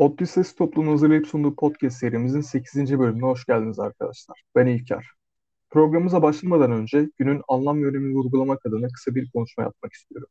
ODTÜ 0.00 0.26
Ses 0.26 0.54
Topluluğu'nun 0.54 0.90
hazırlayıp 0.90 1.26
sunduğu 1.26 1.56
podcast 1.56 1.96
serimizin 1.96 2.40
8. 2.40 2.98
bölümüne 2.98 3.26
hoş 3.26 3.46
geldiniz 3.46 3.78
arkadaşlar. 3.78 4.42
Ben 4.56 4.66
İlker. 4.66 5.06
Programımıza 5.70 6.22
başlamadan 6.22 6.72
önce 6.72 7.10
günün 7.18 7.42
anlam 7.48 7.82
ve 7.82 7.86
önemini 7.86 8.14
vurgulamak 8.14 8.66
adına 8.66 8.88
kısa 8.88 9.14
bir 9.14 9.30
konuşma 9.30 9.62
yapmak 9.62 9.92
istiyorum. 9.92 10.28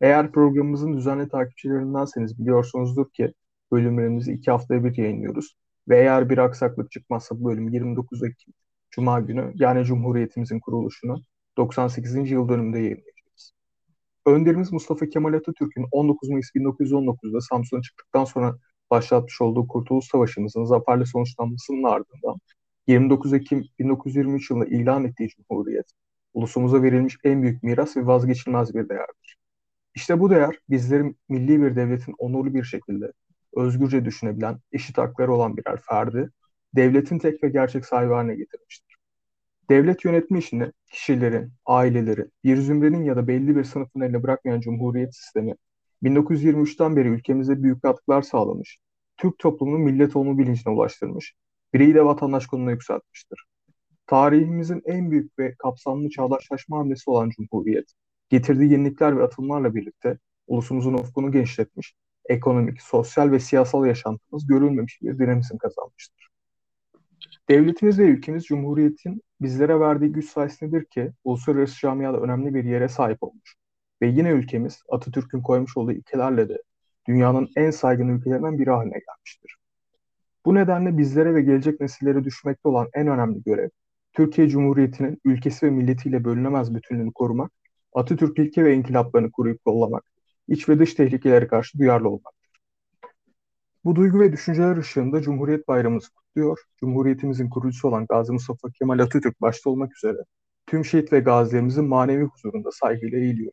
Eğer 0.00 0.32
programımızın 0.32 0.96
düzenli 0.96 1.28
takipçilerindenseniz 1.28 2.38
biliyorsunuzdur 2.38 3.10
ki 3.10 3.32
bölümlerimizi 3.72 4.32
iki 4.32 4.50
haftaya 4.50 4.84
bir 4.84 4.96
yayınlıyoruz. 4.96 5.56
Ve 5.88 5.98
eğer 5.98 6.30
bir 6.30 6.38
aksaklık 6.38 6.90
çıkmazsa 6.90 7.40
bu 7.40 7.44
bölüm 7.44 7.68
29 7.68 8.22
Ekim 8.22 8.54
Cuma 8.90 9.20
günü 9.20 9.52
yani 9.54 9.84
Cumhuriyetimizin 9.84 10.60
kuruluşunu 10.60 11.22
98. 11.56 12.30
yıl 12.30 12.48
dönümünde 12.48 12.78
yayınlayacağız. 12.78 13.52
Önderimiz 14.26 14.72
Mustafa 14.72 15.06
Kemal 15.06 15.34
Atatürk'ün 15.34 15.86
19 15.90 16.28
Mayıs 16.30 16.50
1919'da 16.54 17.40
Samsun'a 17.40 17.82
çıktıktan 17.82 18.24
sonra 18.24 18.58
başlatmış 18.92 19.40
olduğu 19.40 19.68
Kurtuluş 19.68 20.06
Savaşı'mızın 20.06 20.64
zaferle 20.64 21.04
sonuçlanmasının 21.04 21.82
ardından 21.82 22.40
29 22.86 23.32
Ekim 23.32 23.64
1923 23.78 24.50
yılında 24.50 24.66
ilan 24.66 25.04
ettiği 25.04 25.28
Cumhuriyet, 25.28 25.92
ulusumuza 26.34 26.82
verilmiş 26.82 27.16
en 27.24 27.42
büyük 27.42 27.62
miras 27.62 27.96
ve 27.96 28.06
vazgeçilmez 28.06 28.74
bir 28.74 28.88
değerdir. 28.88 29.36
İşte 29.94 30.20
bu 30.20 30.30
değer 30.30 30.58
bizleri 30.70 31.14
milli 31.28 31.62
bir 31.62 31.76
devletin 31.76 32.14
onurlu 32.18 32.54
bir 32.54 32.64
şekilde 32.64 33.12
özgürce 33.56 34.04
düşünebilen, 34.04 34.58
eşit 34.72 34.98
hakları 34.98 35.32
olan 35.34 35.56
birer 35.56 35.80
ferdi, 35.88 36.30
devletin 36.76 37.18
tek 37.18 37.44
ve 37.44 37.48
gerçek 37.48 37.86
sahibi 37.86 38.12
haline 38.12 38.34
getirmiştir. 38.34 38.96
Devlet 39.70 40.04
yönetme 40.04 40.38
işini 40.38 40.72
kişilerin, 40.86 41.52
ailelerin, 41.66 42.32
bir 42.44 42.56
zümrenin 42.56 43.04
ya 43.04 43.16
da 43.16 43.28
belli 43.28 43.56
bir 43.56 43.64
sınıfın 43.64 44.00
eline 44.00 44.22
bırakmayan 44.22 44.60
cumhuriyet 44.60 45.16
sistemi 45.16 45.54
1923'ten 46.02 46.96
beri 46.96 47.08
ülkemize 47.08 47.62
büyük 47.62 47.82
katkılar 47.82 48.22
sağlamış, 48.22 48.78
Türk 49.16 49.38
toplumunu 49.38 49.78
millet 49.78 50.16
olma 50.16 50.38
bilincine 50.38 50.72
ulaştırmış, 50.74 51.34
bireyi 51.74 51.94
de 51.94 52.04
vatandaş 52.04 52.46
konumuna 52.46 52.70
yükseltmiştir. 52.70 53.44
Tarihimizin 54.06 54.82
en 54.84 55.10
büyük 55.10 55.38
ve 55.38 55.54
kapsamlı 55.58 56.10
çağdaşlaşma 56.10 56.78
hamlesi 56.78 57.10
olan 57.10 57.30
Cumhuriyet, 57.30 57.92
getirdiği 58.28 58.72
yenilikler 58.72 59.18
ve 59.18 59.22
atılımlarla 59.22 59.74
birlikte 59.74 60.18
ulusumuzun 60.46 60.94
ufkunu 60.94 61.32
genişletmiş, 61.32 61.94
ekonomik, 62.28 62.82
sosyal 62.82 63.30
ve 63.30 63.40
siyasal 63.40 63.86
yaşantımız 63.86 64.46
görülmemiş 64.46 65.02
bir 65.02 65.18
dinamizm 65.18 65.56
kazanmıştır. 65.56 66.28
Devletimiz 67.48 67.98
ve 67.98 68.02
ülkemiz 68.02 68.44
Cumhuriyet'in 68.44 69.22
bizlere 69.40 69.80
verdiği 69.80 70.12
güç 70.12 70.30
sayesindedir 70.30 70.84
ki 70.84 71.12
uluslararası 71.24 71.80
camiada 71.80 72.20
önemli 72.20 72.54
bir 72.54 72.64
yere 72.64 72.88
sahip 72.88 73.22
olmuş. 73.22 73.61
Ve 74.02 74.06
yine 74.06 74.30
ülkemiz 74.30 74.82
Atatürk'ün 74.88 75.40
koymuş 75.40 75.76
olduğu 75.76 75.92
ilkelerle 75.92 76.48
de 76.48 76.62
dünyanın 77.08 77.48
en 77.56 77.70
saygın 77.70 78.08
ülkelerinden 78.08 78.58
biri 78.58 78.70
haline 78.70 78.98
gelmiştir. 78.98 79.56
Bu 80.46 80.54
nedenle 80.54 80.98
bizlere 80.98 81.34
ve 81.34 81.42
gelecek 81.42 81.80
nesillere 81.80 82.24
düşmekte 82.24 82.68
olan 82.68 82.88
en 82.94 83.06
önemli 83.06 83.42
görev, 83.42 83.68
Türkiye 84.12 84.48
Cumhuriyeti'nin 84.48 85.20
ülkesi 85.24 85.66
ve 85.66 85.70
milletiyle 85.70 86.24
bölünemez 86.24 86.74
bütünlüğünü 86.74 87.12
korumak, 87.12 87.52
Atatürk 87.94 88.38
ilke 88.38 88.64
ve 88.64 88.74
inkılaplarını 88.74 89.30
koruyup 89.30 89.64
kollamak, 89.64 90.04
iç 90.48 90.68
ve 90.68 90.78
dış 90.78 90.94
tehlikelere 90.94 91.46
karşı 91.46 91.78
duyarlı 91.78 92.08
olmaktır. 92.08 92.60
Bu 93.84 93.96
duygu 93.96 94.20
ve 94.20 94.32
düşünceler 94.32 94.76
ışığında 94.76 95.22
Cumhuriyet 95.22 95.68
Bayramımızı 95.68 96.10
kutluyor, 96.10 96.58
Cumhuriyetimizin 96.80 97.50
kurucusu 97.50 97.88
olan 97.88 98.06
Gazi 98.06 98.32
Mustafa 98.32 98.70
Kemal 98.70 98.98
Atatürk 98.98 99.40
başta 99.40 99.70
olmak 99.70 99.96
üzere 99.96 100.18
tüm 100.66 100.84
şehit 100.84 101.12
ve 101.12 101.20
gazilerimizin 101.20 101.84
manevi 101.84 102.24
huzurunda 102.24 102.70
saygıyla 102.70 103.18
eğiliyor. 103.18 103.52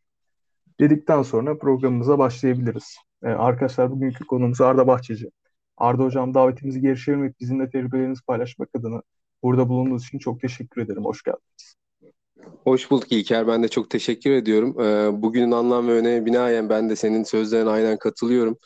Dedikten 0.79 1.21
sonra 1.21 1.57
programımıza 1.57 2.19
başlayabiliriz. 2.19 2.97
Ee, 3.23 3.27
arkadaşlar 3.27 3.91
bugünkü 3.91 4.25
konumuz 4.25 4.61
Arda 4.61 4.87
Bahçeci. 4.87 5.31
Arda 5.77 6.03
Hocam 6.03 6.33
davetimizi 6.33 6.81
geri 6.81 6.99
çevirmek, 6.99 7.39
bizimle 7.39 7.69
tecrübelerinizi 7.69 8.21
paylaşmak 8.25 8.69
adına 8.75 9.01
burada 9.43 9.69
bulunduğunuz 9.69 10.03
için 10.03 10.19
çok 10.19 10.41
teşekkür 10.41 10.81
ederim. 10.81 11.05
Hoş 11.05 11.23
geldiniz. 11.23 11.75
Hoş 12.63 12.91
bulduk 12.91 13.11
İlker. 13.11 13.47
Ben 13.47 13.63
de 13.63 13.67
çok 13.67 13.89
teşekkür 13.89 14.31
ediyorum. 14.31 14.79
Ee, 14.79 15.21
bugünün 15.21 15.51
anlam 15.51 15.87
ve 15.87 15.91
önemi 15.91 16.25
binaen 16.25 16.69
ben 16.69 16.89
de 16.89 16.95
senin 16.95 17.23
sözlerine 17.23 17.69
aynen 17.69 17.97
katılıyorum. 17.97 18.57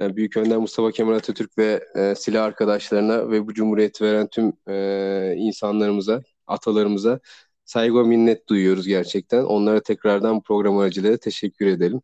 Ee, 0.00 0.16
Büyük 0.16 0.36
Önder 0.36 0.58
Mustafa 0.58 0.90
Kemal 0.90 1.14
Atatürk 1.14 1.58
ve 1.58 1.84
e, 1.96 2.14
silah 2.14 2.44
arkadaşlarına 2.44 3.30
ve 3.30 3.46
bu 3.46 3.54
cumhuriyeti 3.54 4.04
veren 4.04 4.26
tüm 4.26 4.52
e, 4.68 5.34
insanlarımıza, 5.36 6.22
atalarımıza 6.46 7.20
saygı 7.68 7.98
ve 7.98 8.02
minnet 8.02 8.48
duyuyoruz 8.48 8.86
gerçekten. 8.86 9.44
Onlara 9.44 9.80
tekrardan 9.80 10.40
program 10.40 10.78
aracılığıyla 10.78 11.16
teşekkür 11.16 11.66
edelim. 11.66 12.00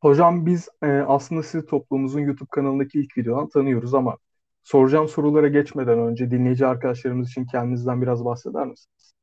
Hocam 0.00 0.46
biz 0.46 0.68
e, 0.82 0.86
aslında 0.86 1.42
sizi 1.42 1.66
toplumumuzun 1.66 2.20
YouTube 2.20 2.48
kanalındaki 2.50 3.00
ilk 3.00 3.18
videodan 3.18 3.48
tanıyoruz 3.48 3.94
ama 3.94 4.16
soracağım 4.62 5.08
sorulara 5.08 5.48
geçmeden 5.48 5.98
önce 5.98 6.30
dinleyici 6.30 6.66
arkadaşlarımız 6.66 7.30
için 7.30 7.46
kendinizden 7.46 8.02
biraz 8.02 8.24
bahseder 8.24 8.66
misiniz? 8.66 9.14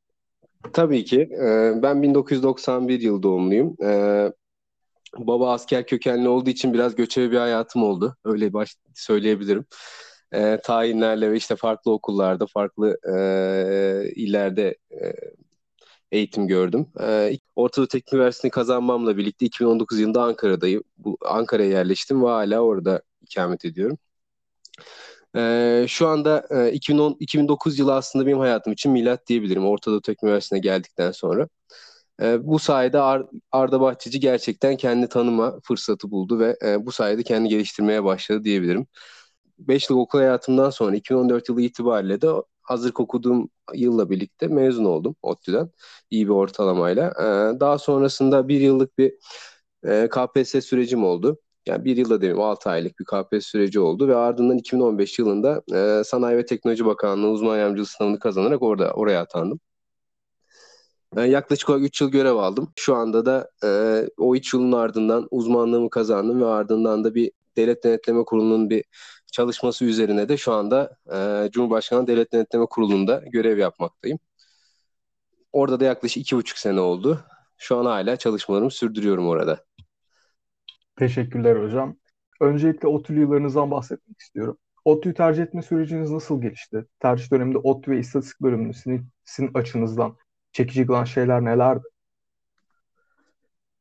Tabii 0.73 1.05
ki. 1.05 1.21
E, 1.21 1.73
ben 1.83 2.01
1991 2.03 3.01
yıl 3.01 3.23
doğumluyum. 3.23 3.75
E, 3.83 4.31
baba 5.17 5.53
asker 5.53 5.85
kökenli 5.85 6.29
olduğu 6.29 6.49
için 6.49 6.73
biraz 6.73 6.95
göçebe 6.95 7.31
bir 7.31 7.37
hayatım 7.37 7.83
oldu. 7.83 8.15
Öyle 8.25 8.53
baş 8.53 8.75
söyleyebilirim. 8.93 9.65
E, 10.33 10.59
tayinlerle 10.63 11.31
ve 11.31 11.37
işte 11.37 11.55
farklı 11.55 11.91
okullarda, 11.91 12.45
farklı 12.47 12.97
e, 13.15 14.11
illerde 14.15 14.77
e, 14.91 15.13
eğitim 16.11 16.47
gördüm. 16.47 16.87
E, 17.01 17.37
Orta 17.55 17.81
Doğu 17.81 17.87
Teknik 17.87 18.13
Üniversitesi'ni 18.13 18.51
kazanmamla 18.51 19.17
birlikte 19.17 19.45
2019 19.45 19.99
yılında 19.99 20.23
Ankara'dayım. 20.23 20.83
Bu 20.97 21.17
Ankara'ya 21.25 21.69
yerleştim 21.69 22.23
ve 22.23 22.27
hala 22.27 22.59
orada 22.59 23.01
ikamet 23.21 23.65
ediyorum. 23.65 23.97
E, 25.35 25.85
şu 25.89 26.07
anda 26.07 26.47
e, 26.49 26.71
2010 26.71 27.17
2009 27.19 27.79
yılı 27.79 27.95
aslında 27.95 28.25
benim 28.25 28.39
hayatım 28.39 28.73
için 28.73 28.91
milat 28.91 29.27
diyebilirim. 29.27 29.67
Orta 29.67 29.91
Doğu 29.91 30.01
Teknik 30.01 30.23
Üniversitesi'ne 30.23 30.59
geldikten 30.59 31.11
sonra. 31.11 31.47
E, 32.21 32.47
bu 32.47 32.59
sayede 32.59 32.99
Ar 33.01 33.23
Arda 33.51 33.81
Bahçeci 33.81 34.19
gerçekten 34.19 34.77
kendi 34.77 35.09
tanıma 35.09 35.59
fırsatı 35.63 36.11
buldu 36.11 36.39
ve 36.39 36.57
e, 36.65 36.85
bu 36.85 36.91
sayede 36.91 37.23
kendi 37.23 37.49
geliştirmeye 37.49 38.03
başladı 38.03 38.43
diyebilirim. 38.43 38.87
5 39.59 39.89
yıl 39.89 39.97
okul 39.97 40.19
hayatımdan 40.19 40.69
sonra 40.69 40.95
2014 40.95 41.49
yılı 41.49 41.61
itibariyle 41.61 42.21
de 42.21 42.27
hazır 42.61 42.93
okuduğum 42.99 43.49
yılla 43.73 44.09
birlikte 44.09 44.47
mezun 44.47 44.85
oldum 44.85 45.15
ODTÜ'den 45.21 45.69
iyi 46.11 46.25
bir 46.25 46.33
ortalamayla. 46.33 47.13
Ee, 47.19 47.59
daha 47.59 47.77
sonrasında 47.77 48.47
bir 48.47 48.59
yıllık 48.61 48.97
bir 48.97 49.13
e, 49.85 50.09
KPSS 50.09 50.61
sürecim 50.61 51.03
oldu. 51.03 51.39
Yani 51.67 51.85
bir 51.85 51.97
yılda 51.97 52.21
demeyeyim 52.21 52.41
6 52.41 52.69
aylık 52.69 52.99
bir 52.99 53.05
KPSS 53.05 53.47
süreci 53.47 53.79
oldu 53.79 54.07
ve 54.07 54.15
ardından 54.15 54.57
2015 54.57 55.19
yılında 55.19 55.61
e, 55.73 56.03
Sanayi 56.03 56.37
ve 56.37 56.45
Teknoloji 56.45 56.85
Bakanlığı 56.85 57.29
uzman 57.29 57.57
yardımcılığı 57.57 57.85
sınavını 57.85 58.19
kazanarak 58.19 58.61
orada 58.61 58.91
oraya 58.91 59.21
atandım. 59.21 59.59
Ben 61.15 61.25
yaklaşık 61.25 61.69
olarak 61.69 61.85
3 61.85 62.01
yıl 62.01 62.11
görev 62.11 62.35
aldım. 62.35 62.73
Şu 62.75 62.95
anda 62.95 63.25
da 63.25 63.49
e, 63.63 63.69
o 64.17 64.35
3 64.35 64.53
yılın 64.53 64.71
ardından 64.71 65.27
uzmanlığımı 65.31 65.89
kazandım 65.89 66.41
ve 66.41 66.45
ardından 66.45 67.03
da 67.03 67.15
bir 67.15 67.31
Devlet 67.57 67.83
Denetleme 67.83 68.25
Kurulu'nun 68.25 68.69
bir 68.69 68.83
çalışması 69.31 69.85
üzerine 69.85 70.29
de 70.29 70.37
şu 70.37 70.53
anda 70.53 70.97
e, 71.13 71.49
Cumhurbaşkanı 71.51 72.07
Devlet 72.07 72.33
Denetleme 72.33 72.65
Kurulu'nda 72.65 73.23
görev 73.31 73.57
yapmaktayım. 73.57 74.19
Orada 75.51 75.79
da 75.79 75.85
yaklaşık 75.85 76.21
iki 76.21 76.35
buçuk 76.35 76.57
sene 76.57 76.79
oldu. 76.79 77.25
Şu 77.57 77.77
an 77.77 77.85
hala 77.85 78.17
çalışmalarımı 78.17 78.71
sürdürüyorum 78.71 79.27
orada. 79.27 79.65
Teşekkürler 80.95 81.63
hocam. 81.63 81.95
Öncelikle 82.41 82.87
ODTÜ 82.87 83.13
yıllarınızdan 83.19 83.71
bahsetmek 83.71 84.19
istiyorum. 84.19 84.57
ODTÜ'yü 84.85 85.13
tercih 85.13 85.43
etme 85.43 85.61
süreciniz 85.61 86.11
nasıl 86.11 86.41
gelişti? 86.41 86.85
Tercih 86.99 87.31
döneminde 87.31 87.57
ODTÜ 87.57 87.91
ve 87.91 87.99
istatistik 87.99 88.41
bölümünü 88.41 88.73
sizin, 88.73 89.07
sizin 89.25 89.51
açınızdan 89.53 90.17
çekici 90.51 90.85
kılan 90.85 91.03
şeyler 91.03 91.45
nelerdi? 91.45 91.83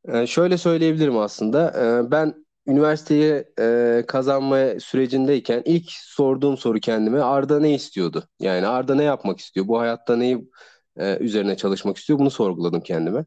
Ee, 0.08 0.26
şöyle 0.26 0.58
söyleyebilirim 0.58 1.18
aslında. 1.18 1.70
Ee, 1.70 2.10
ben 2.10 2.44
üniversiteyi 2.68 3.44
e, 3.60 4.04
kazanma 4.08 4.80
sürecindeyken 4.80 5.62
ilk 5.64 5.90
sorduğum 5.92 6.56
soru 6.58 6.80
kendime 6.80 7.20
Arda 7.22 7.60
ne 7.60 7.74
istiyordu? 7.74 8.24
Yani 8.40 8.66
Arda 8.66 8.94
ne 8.94 9.04
yapmak 9.04 9.38
istiyor? 9.40 9.68
Bu 9.68 9.78
hayatta 9.80 10.16
neyi 10.16 10.50
e, 10.96 11.18
üzerine 11.18 11.56
çalışmak 11.56 11.96
istiyor? 11.96 12.18
Bunu 12.18 12.30
sorguladım 12.30 12.80
kendime. 12.80 13.24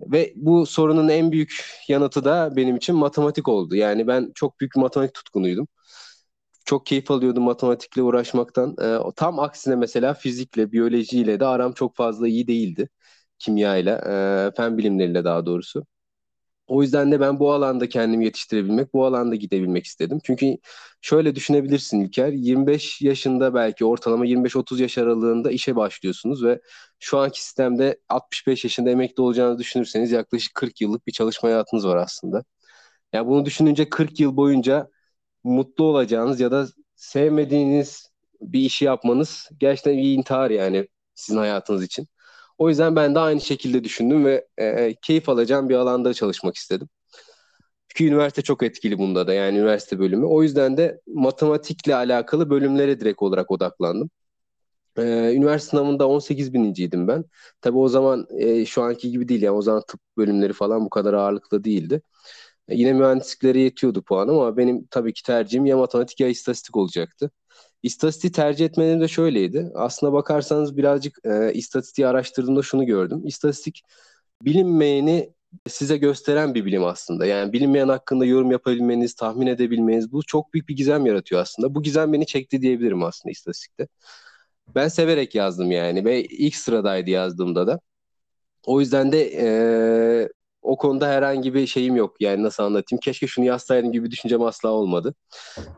Ve 0.00 0.32
bu 0.36 0.66
sorunun 0.66 1.08
en 1.08 1.32
büyük 1.32 1.64
yanıtı 1.88 2.24
da 2.24 2.56
benim 2.56 2.76
için 2.76 2.96
matematik 2.96 3.48
oldu. 3.48 3.76
Yani 3.76 4.06
ben 4.06 4.32
çok 4.34 4.60
büyük 4.60 4.76
matematik 4.76 5.14
tutkunuydum. 5.14 5.68
Çok 6.64 6.86
keyif 6.86 7.10
alıyordum 7.10 7.42
matematikle 7.44 8.02
uğraşmaktan. 8.02 8.76
E, 8.82 8.98
tam 9.16 9.38
aksine 9.40 9.76
mesela 9.76 10.14
fizikle, 10.14 10.72
biyolojiyle 10.72 11.40
de 11.40 11.46
aram 11.46 11.72
çok 11.72 11.96
fazla 11.96 12.28
iyi 12.28 12.46
değildi. 12.48 12.88
Kimyayla, 13.38 13.98
e, 14.48 14.56
fen 14.56 14.78
bilimleriyle 14.78 15.24
daha 15.24 15.46
doğrusu. 15.46 15.86
O 16.66 16.82
yüzden 16.82 17.12
de 17.12 17.20
ben 17.20 17.38
bu 17.40 17.52
alanda 17.52 17.88
kendimi 17.88 18.24
yetiştirebilmek, 18.24 18.94
bu 18.94 19.06
alanda 19.06 19.34
gidebilmek 19.36 19.84
istedim. 19.86 20.18
Çünkü 20.24 20.56
şöyle 21.00 21.34
düşünebilirsin 21.34 22.00
İlker, 22.00 22.32
25 22.32 23.02
yaşında 23.02 23.54
belki 23.54 23.84
ortalama 23.84 24.26
25-30 24.26 24.80
yaş 24.80 24.98
aralığında 24.98 25.50
işe 25.50 25.76
başlıyorsunuz 25.76 26.44
ve 26.44 26.60
şu 26.98 27.18
anki 27.18 27.42
sistemde 27.44 28.00
65 28.08 28.64
yaşında 28.64 28.90
emekli 28.90 29.22
olacağınızı 29.22 29.58
düşünürseniz 29.58 30.12
yaklaşık 30.12 30.54
40 30.54 30.80
yıllık 30.80 31.06
bir 31.06 31.12
çalışma 31.12 31.48
hayatınız 31.48 31.86
var 31.86 31.96
aslında. 31.96 32.44
Yani 33.12 33.26
bunu 33.28 33.44
düşününce 33.44 33.88
40 33.88 34.20
yıl 34.20 34.36
boyunca 34.36 34.90
mutlu 35.44 35.84
olacağınız 35.84 36.40
ya 36.40 36.50
da 36.50 36.68
sevmediğiniz 36.96 38.10
bir 38.40 38.60
işi 38.60 38.84
yapmanız 38.84 39.50
gerçekten 39.58 39.96
bir 39.98 40.14
intihar 40.14 40.50
yani 40.50 40.88
sizin 41.14 41.38
hayatınız 41.38 41.84
için. 41.84 42.08
O 42.58 42.68
yüzden 42.68 42.96
ben 42.96 43.14
de 43.14 43.18
aynı 43.18 43.40
şekilde 43.40 43.84
düşündüm 43.84 44.24
ve 44.24 44.46
e, 44.58 44.94
keyif 45.02 45.28
alacağım 45.28 45.68
bir 45.68 45.74
alanda 45.74 46.14
çalışmak 46.14 46.56
istedim. 46.56 46.88
Çünkü 47.88 48.10
üniversite 48.10 48.42
çok 48.42 48.62
etkili 48.62 48.98
bunda 48.98 49.26
da 49.26 49.34
yani 49.34 49.58
üniversite 49.58 49.98
bölümü. 49.98 50.26
O 50.26 50.42
yüzden 50.42 50.76
de 50.76 51.00
matematikle 51.06 51.94
alakalı 51.94 52.50
bölümlere 52.50 53.00
direkt 53.00 53.22
olarak 53.22 53.50
odaklandım. 53.50 54.10
Ee, 54.98 55.32
üniversite 55.36 55.70
sınavında 55.70 56.08
18 56.08 56.54
bininciydim 56.54 57.08
ben. 57.08 57.24
Tabii 57.60 57.78
o 57.78 57.88
zaman 57.88 58.26
e, 58.38 58.66
şu 58.66 58.82
anki 58.82 59.10
gibi 59.10 59.28
değil 59.28 59.42
yani 59.42 59.56
o 59.56 59.62
zaman 59.62 59.82
tıp 59.88 60.00
bölümleri 60.16 60.52
falan 60.52 60.84
bu 60.84 60.90
kadar 60.90 61.14
ağırlıklı 61.14 61.64
değildi. 61.64 62.02
E, 62.68 62.76
yine 62.76 62.92
mühendisliklere 62.92 63.60
yetiyordu 63.60 64.02
puan 64.02 64.28
ama 64.28 64.56
benim 64.56 64.86
tabii 64.90 65.12
ki 65.12 65.22
tercihim 65.22 65.66
ya 65.66 65.76
matematik 65.78 66.20
ya 66.20 66.28
istatistik 66.28 66.76
olacaktı. 66.76 67.30
İstatistiği 67.84 68.32
tercih 68.32 68.66
etmenim 68.66 69.00
de 69.00 69.08
şöyleydi. 69.08 69.72
Aslına 69.74 70.12
bakarsanız 70.12 70.76
birazcık 70.76 71.18
e, 71.24 71.52
istatistiği 71.52 72.06
araştırdığımda 72.08 72.62
şunu 72.62 72.86
gördüm. 72.86 73.22
İstatistik 73.26 73.82
bilinmeyeni 74.42 75.32
size 75.68 75.96
gösteren 75.96 76.54
bir 76.54 76.64
bilim 76.64 76.84
aslında. 76.84 77.26
Yani 77.26 77.52
bilinmeyen 77.52 77.88
hakkında 77.88 78.24
yorum 78.24 78.50
yapabilmeniz, 78.50 79.14
tahmin 79.14 79.46
edebilmeniz 79.46 80.12
bu 80.12 80.22
çok 80.22 80.54
büyük 80.54 80.68
bir 80.68 80.76
gizem 80.76 81.06
yaratıyor 81.06 81.40
aslında. 81.40 81.74
Bu 81.74 81.82
gizem 81.82 82.12
beni 82.12 82.26
çekti 82.26 82.62
diyebilirim 82.62 83.02
aslında 83.02 83.30
istatistikte. 83.32 83.88
Ben 84.74 84.88
severek 84.88 85.34
yazdım 85.34 85.70
yani 85.70 86.04
ve 86.04 86.24
ilk 86.24 86.56
sıradaydı 86.56 87.10
yazdığımda 87.10 87.66
da. 87.66 87.80
O 88.66 88.80
yüzden 88.80 89.12
de 89.12 89.30
e, 89.38 90.28
o 90.64 90.76
konuda 90.76 91.08
herhangi 91.08 91.54
bir 91.54 91.66
şeyim 91.66 91.96
yok. 91.96 92.16
Yani 92.20 92.42
nasıl 92.42 92.62
anlatayım? 92.62 93.00
Keşke 93.00 93.26
şunu 93.26 93.44
yazsaydım 93.44 93.92
gibi 93.92 94.10
düşüncem 94.10 94.42
asla 94.42 94.68
olmadı. 94.68 95.14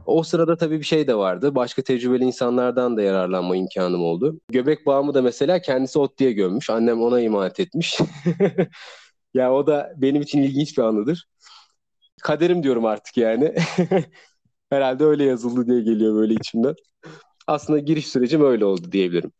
O 0.07 0.23
sırada 0.23 0.57
tabii 0.57 0.79
bir 0.79 0.85
şey 0.85 1.07
de 1.07 1.15
vardı. 1.15 1.55
Başka 1.55 1.83
tecrübeli 1.83 2.25
insanlardan 2.25 2.97
da 2.97 3.03
yararlanma 3.03 3.57
imkanım 3.57 4.05
oldu. 4.05 4.41
Göbek 4.51 4.87
bağımı 4.87 5.15
da 5.15 5.23
mesela 5.23 5.59
kendisi 5.63 5.99
ot 5.99 6.19
diye 6.19 6.33
gömmüş. 6.33 6.71
Annem 6.71 7.03
ona 7.03 7.21
imanet 7.21 7.61
etmiş. 7.61 7.99
ya 9.35 9.53
o 9.53 9.67
da 9.67 9.93
benim 9.97 10.23
için 10.23 10.43
ilginç 10.43 10.79
bir 10.79 10.83
anıdır. 10.83 11.27
Kaderim 12.23 12.63
diyorum 12.63 12.85
artık 12.85 13.17
yani. 13.17 13.55
Herhalde 14.71 15.05
öyle 15.05 15.25
yazıldı 15.25 15.67
diye 15.67 15.81
geliyor 15.81 16.15
böyle 16.15 16.35
içimden. 16.35 16.75
Aslında 17.47 17.79
giriş 17.79 18.07
sürecim 18.07 18.45
öyle 18.45 18.65
oldu 18.65 18.93
diyebilirim. 18.93 19.33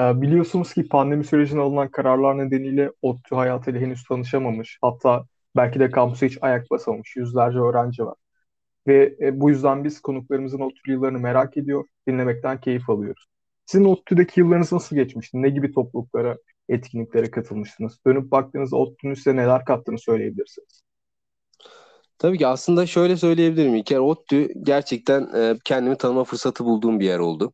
Ee, 0.00 0.20
biliyorsunuz 0.22 0.74
ki 0.74 0.88
pandemi 0.88 1.24
sürecinde 1.24 1.60
alınan 1.60 1.90
kararlar 1.90 2.38
nedeniyle 2.38 2.92
ODTÜ 3.02 3.34
hayatıyla 3.34 3.80
henüz 3.80 4.04
tanışamamış. 4.04 4.78
Hatta 4.82 5.24
belki 5.56 5.80
de 5.80 5.90
kampüse 5.90 6.26
hiç 6.26 6.38
ayak 6.40 6.70
basamamış 6.70 7.16
yüzlerce 7.16 7.58
öğrenci 7.58 8.04
var. 8.06 8.14
Ve 8.86 9.16
e, 9.20 9.40
bu 9.40 9.50
yüzden 9.50 9.84
biz 9.84 10.00
konuklarımızın 10.00 10.60
ODTÜ 10.60 10.90
yıllarını 10.90 11.18
merak 11.18 11.56
ediyor, 11.56 11.84
dinlemekten 12.08 12.60
keyif 12.60 12.90
alıyoruz. 12.90 13.26
Sizin 13.66 13.84
ODTÜ'deki 13.84 14.40
yıllarınız 14.40 14.72
nasıl 14.72 14.96
geçmişti? 14.96 15.42
Ne 15.42 15.48
gibi 15.48 15.72
topluluklara, 15.72 16.38
etkinliklere 16.68 17.30
katılmıştınız? 17.30 17.98
Dönüp 18.06 18.30
baktığınızda 18.30 18.76
ODTÜ'nün 18.76 19.14
size 19.14 19.36
neler 19.36 19.64
kattığını 19.64 19.98
söyleyebilirsiniz. 19.98 20.82
Tabii 22.18 22.38
ki 22.38 22.46
aslında 22.46 22.86
şöyle 22.86 23.16
söyleyebilirim 23.16 23.74
İlker. 23.74 23.98
ODTÜ 23.98 24.48
gerçekten 24.62 25.28
e, 25.36 25.58
kendimi 25.64 25.96
tanıma 25.96 26.24
fırsatı 26.24 26.64
bulduğum 26.64 27.00
bir 27.00 27.04
yer 27.04 27.18
oldu. 27.18 27.52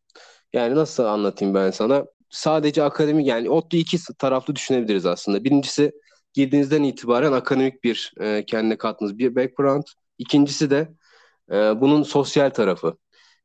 Yani 0.53 0.75
nasıl 0.75 1.05
anlatayım 1.05 1.55
ben 1.55 1.71
sana? 1.71 2.07
Sadece 2.31 2.83
akademik 2.83 3.27
yani 3.27 3.51
ODTÜ 3.51 3.77
iki 3.77 3.99
taraflı 4.19 4.57
düşünebiliriz 4.57 5.07
aslında. 5.07 5.45
Birincisi 5.45 5.93
girdiğinizden 6.35 6.83
itibaren 6.83 7.33
akademik 7.33 7.85
bir 7.85 8.13
e, 8.21 8.45
kendine 8.47 8.79
kattığınız 8.79 9.19
bir 9.19 9.37
background. 9.37 9.85
İkincisi 10.19 10.71
de 10.71 10.89
e, 11.53 11.55
bunun 11.81 12.03
sosyal 12.03 12.51
tarafı. 12.51 12.97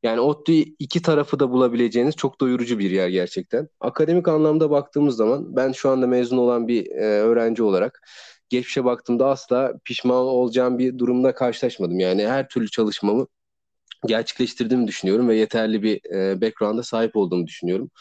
Yani 0.04 0.20
ODTÜ 0.20 0.54
iki 0.80 1.02
tarafı 1.02 1.40
da 1.40 1.52
bulabileceğiniz 1.52 2.16
çok 2.16 2.42
doyurucu 2.42 2.80
bir 2.80 2.92
yer 2.92 3.08
gerçekten. 3.10 3.70
Akademik 3.80 4.28
anlamda 4.28 4.70
baktığımız 4.70 5.16
zaman 5.16 5.56
ben 5.56 5.72
şu 5.72 5.90
anda 5.90 6.08
mezun 6.08 6.38
olan 6.38 6.68
bir 6.68 6.92
e, 6.92 7.02
öğrenci 7.06 7.64
olarak 7.64 8.02
geçmişe 8.50 8.86
baktığımda 8.86 9.30
asla 9.30 9.74
pişman 9.86 10.18
olacağım 10.18 10.80
bir 10.80 10.98
durumda 10.98 11.36
karşılaşmadım. 11.36 12.00
Yani 12.00 12.28
her 12.28 12.50
türlü 12.50 12.70
çalışmamı 12.70 13.28
gerçekleştirdiğimi 14.08 14.88
düşünüyorum 14.88 15.30
ve 15.30 15.36
yeterli 15.36 15.84
bir 15.84 16.16
e, 16.16 16.42
background'a 16.42 16.84
sahip 16.84 17.16
olduğumu 17.16 17.48
düşünüyorum. 17.48 17.92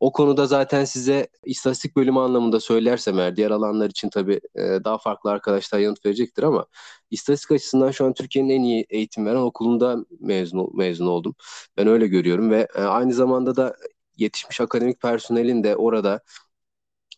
O 0.00 0.12
konuda 0.12 0.46
zaten 0.46 0.84
size 0.84 1.28
istatistik 1.44 1.96
bölümü 1.96 2.18
anlamında 2.20 2.60
söylersem 2.60 3.18
eğer 3.18 3.36
diğer 3.36 3.50
alanlar 3.50 3.90
için 3.90 4.10
tabii 4.10 4.40
e, 4.54 4.60
daha 4.84 4.98
farklı 4.98 5.30
arkadaşlar 5.30 5.78
yanıt 5.78 6.06
verecektir 6.06 6.42
ama 6.42 6.66
istatistik 7.10 7.52
açısından 7.52 7.90
şu 7.90 8.04
an 8.06 8.12
Türkiye'nin 8.14 8.50
en 8.50 8.62
iyi 8.62 8.86
eğitim 8.90 9.26
veren 9.26 9.36
okulunda 9.36 9.96
mezun 10.20 10.70
mezun 10.76 11.06
oldum. 11.06 11.34
Ben 11.76 11.86
öyle 11.86 12.06
görüyorum 12.06 12.50
ve 12.50 12.68
e, 12.76 12.80
aynı 12.82 13.12
zamanda 13.12 13.56
da 13.56 13.76
yetişmiş 14.16 14.60
akademik 14.60 15.00
personelin 15.00 15.64
de 15.64 15.76
orada 15.76 16.20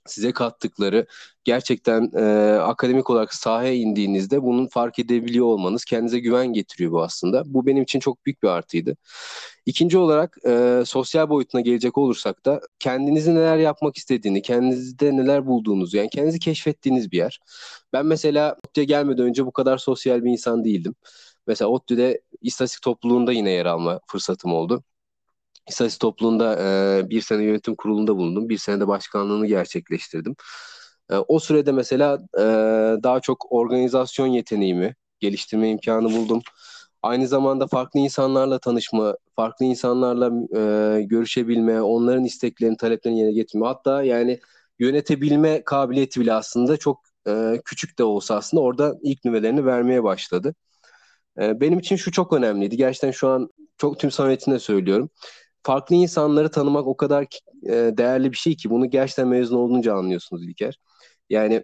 size 0.06 0.32
kattıkları 0.32 1.06
gerçekten 1.44 2.10
e, 2.16 2.22
akademik 2.60 3.10
olarak 3.10 3.34
sahaya 3.34 3.72
indiğinizde 3.74 4.42
bunun 4.42 4.66
fark 4.66 4.98
edebiliyor 4.98 5.46
olmanız 5.46 5.84
kendinize 5.84 6.18
güven 6.18 6.52
getiriyor 6.52 6.92
bu 6.92 7.02
aslında. 7.02 7.42
Bu 7.46 7.66
benim 7.66 7.82
için 7.82 8.00
çok 8.00 8.26
büyük 8.26 8.42
bir 8.42 8.48
artıydı. 8.48 8.96
İkinci 9.66 9.98
olarak 9.98 10.36
e, 10.46 10.82
sosyal 10.86 11.28
boyutuna 11.28 11.60
gelecek 11.60 11.98
olursak 11.98 12.44
da 12.44 12.60
kendinizi 12.78 13.34
neler 13.34 13.56
yapmak 13.58 13.96
istediğini, 13.96 14.42
kendinizde 14.42 15.16
neler 15.16 15.46
bulduğunuzu 15.46 15.96
yani 15.96 16.10
kendinizi 16.10 16.38
keşfettiğiniz 16.38 17.12
bir 17.12 17.16
yer. 17.18 17.40
Ben 17.92 18.06
mesela 18.06 18.56
ODTÜ'ye 18.68 18.84
gelmeden 18.84 19.24
önce 19.24 19.46
bu 19.46 19.52
kadar 19.52 19.78
sosyal 19.78 20.24
bir 20.24 20.30
insan 20.30 20.64
değildim. 20.64 20.94
Mesela 21.46 21.68
ODTÜ'de 21.68 22.20
istatistik 22.40 22.82
topluluğunda 22.82 23.32
yine 23.32 23.50
yer 23.50 23.66
alma 23.66 24.00
fırsatım 24.06 24.52
oldu. 24.52 24.84
İstatistik 25.68 26.00
topluluğunda 26.00 26.56
e, 27.00 27.10
bir 27.10 27.20
sene 27.20 27.44
yönetim 27.44 27.74
kurulunda 27.74 28.16
bulundum. 28.16 28.48
Bir 28.48 28.58
sene 28.58 28.80
de 28.80 28.88
başkanlığını 28.88 29.46
gerçekleştirdim. 29.46 30.36
E, 31.10 31.16
o 31.16 31.38
sürede 31.38 31.72
mesela 31.72 32.18
e, 32.38 32.42
daha 33.02 33.20
çok 33.20 33.52
organizasyon 33.52 34.26
yeteneğimi 34.26 34.94
geliştirme 35.20 35.70
imkanı 35.70 36.04
buldum. 36.04 36.42
Aynı 37.02 37.28
zamanda 37.28 37.66
farklı 37.66 38.00
insanlarla 38.00 38.58
tanışma, 38.58 39.16
farklı 39.36 39.64
insanlarla 39.66 40.26
e, 40.98 41.02
görüşebilme, 41.02 41.82
onların 41.82 42.24
isteklerini, 42.24 42.76
taleplerini 42.76 43.18
yerine 43.18 43.32
getirme. 43.32 43.66
Hatta 43.66 44.02
yani 44.02 44.40
yönetebilme 44.78 45.62
kabiliyeti 45.64 46.20
bile 46.20 46.32
aslında 46.32 46.76
çok 46.76 47.00
e, 47.28 47.60
küçük 47.64 47.98
de 47.98 48.04
olsa 48.04 48.36
aslında 48.36 48.62
orada 48.62 48.94
ilk 49.02 49.24
nüvelerini 49.24 49.66
vermeye 49.66 50.04
başladı. 50.04 50.54
E, 51.40 51.60
benim 51.60 51.78
için 51.78 51.96
şu 51.96 52.12
çok 52.12 52.32
önemliydi. 52.32 52.76
Gerçekten 52.76 53.10
şu 53.10 53.28
an 53.28 53.50
çok 53.78 53.98
tüm 53.98 54.10
samimiyetimle 54.10 54.58
söylüyorum 54.58 55.10
farklı 55.62 55.96
insanları 55.96 56.50
tanımak 56.50 56.86
o 56.86 56.96
kadar 56.96 57.26
e, 57.66 57.72
değerli 57.72 58.32
bir 58.32 58.36
şey 58.36 58.56
ki 58.56 58.70
bunu 58.70 58.90
gerçekten 58.90 59.28
mezun 59.28 59.56
olunca 59.56 59.94
anlıyorsunuz 59.94 60.44
İlker. 60.44 60.78
Yani 61.30 61.62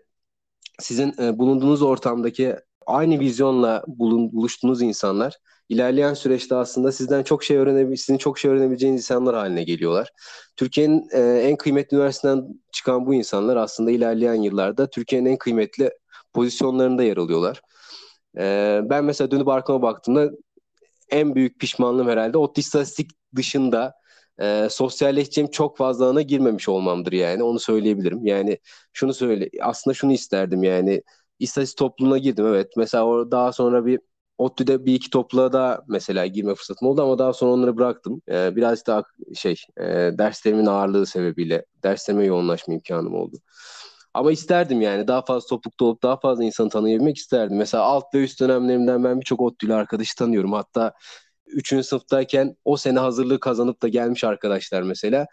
sizin 0.81 1.15
e, 1.23 1.39
bulunduğunuz 1.39 1.83
ortamdaki 1.83 2.57
aynı 2.87 3.21
vizyonla 3.21 3.85
bulun, 3.87 4.33
buluştuğunuz 4.33 4.83
insanlar 4.83 5.39
ilerleyen 5.69 6.15
süreçte 6.15 6.55
aslında 6.55 6.93
sizden 6.93 7.23
çok 7.23 7.45
şey 7.45 7.57
öğrenebil 7.57 7.97
sizin 7.97 8.19
çok 8.19 8.39
şey 8.39 8.51
öğrenebileceğiniz 8.51 9.01
insanlar 9.01 9.35
haline 9.35 9.65
geliyorlar. 9.65 10.11
Türkiye'nin 10.57 11.09
e, 11.13 11.21
en 11.21 11.57
kıymetli 11.57 11.95
üniversiteden 11.97 12.49
çıkan 12.73 13.07
bu 13.07 13.15
insanlar 13.15 13.57
aslında 13.57 13.91
ilerleyen 13.91 14.35
yıllarda 14.35 14.91
Türkiye'nin 14.91 15.31
en 15.31 15.37
kıymetli 15.39 15.91
pozisyonlarında 16.33 17.03
yer 17.03 17.17
alıyorlar. 17.17 17.61
E, 18.39 18.81
ben 18.85 19.05
mesela 19.05 19.31
dönüp 19.31 19.49
arkama 19.49 19.83
baktığımda 19.83 20.31
en 21.11 21.35
büyük 21.35 21.61
pişmanlığım 21.61 22.09
herhalde 22.09 22.39
o 22.39 22.53
istatistik 22.57 23.11
dışında 23.37 23.95
e, 24.41 24.69
sosyalleşeceğim 24.71 25.51
çok 25.51 25.77
fazla 25.77 26.09
ana 26.09 26.23
girmemiş 26.23 26.69
olmamdır 26.69 27.13
yani 27.13 27.43
onu 27.43 27.61
söyleyebilirim. 27.61 28.27
Yani 28.27 28.59
şunu 28.93 29.15
söyle 29.15 29.51
aslında 29.63 29.95
şunu 29.95 30.13
isterdim 30.13 30.63
yani 30.63 31.03
istatistik 31.39 31.79
topluluğuna 31.79 32.19
girdim 32.19 32.47
evet 32.47 32.73
mesela 32.77 33.07
o 33.07 33.31
daha 33.31 33.53
sonra 33.53 33.87
bir 33.87 34.01
ODTÜ'de 34.39 34.87
bir 34.87 34.95
iki 34.95 35.11
topluluğa 35.11 35.53
da 35.53 35.85
mesela 35.89 36.27
girme 36.27 36.55
fırsatım 36.55 36.89
oldu 36.89 37.03
ama 37.03 37.19
daha 37.19 37.33
sonra 37.33 37.53
onları 37.53 37.77
bıraktım. 37.77 38.23
Ee, 38.29 38.57
biraz 38.57 38.87
daha 38.87 39.03
şey 39.35 39.57
e, 39.77 39.85
derslerimin 40.19 40.67
ağırlığı 40.67 41.07
sebebiyle 41.07 41.65
derslerime 41.83 42.25
yoğunlaşma 42.25 42.75
imkanım 42.75 43.15
oldu. 43.15 43.37
Ama 44.15 44.33
isterdim 44.33 44.81
yani 44.81 45.09
daha 45.09 45.23
fazla 45.25 45.47
toplulukta 45.49 45.85
olup 45.85 46.03
daha 46.03 46.17
fazla 46.21 46.45
insanı 46.45 46.69
tanıyabilmek 46.69 47.17
isterdim. 47.17 47.57
Mesela 47.57 47.83
alt 47.85 48.15
ve 48.15 48.25
üst 48.25 48.41
dönemlerimden 48.41 49.05
ben 49.05 49.21
birçok 49.21 49.41
ODTÜ'lü 49.41 49.75
arkadaşı 49.75 50.17
tanıyorum. 50.17 50.53
Hatta 50.53 50.93
3. 51.53 51.83
sınıftayken 51.83 52.57
o 52.65 52.77
sene 52.77 52.99
hazırlığı 52.99 53.41
kazanıp 53.41 53.83
da 53.83 53.89
gelmiş 53.89 54.25
arkadaşlar 54.25 54.83
mesela. 54.83 55.27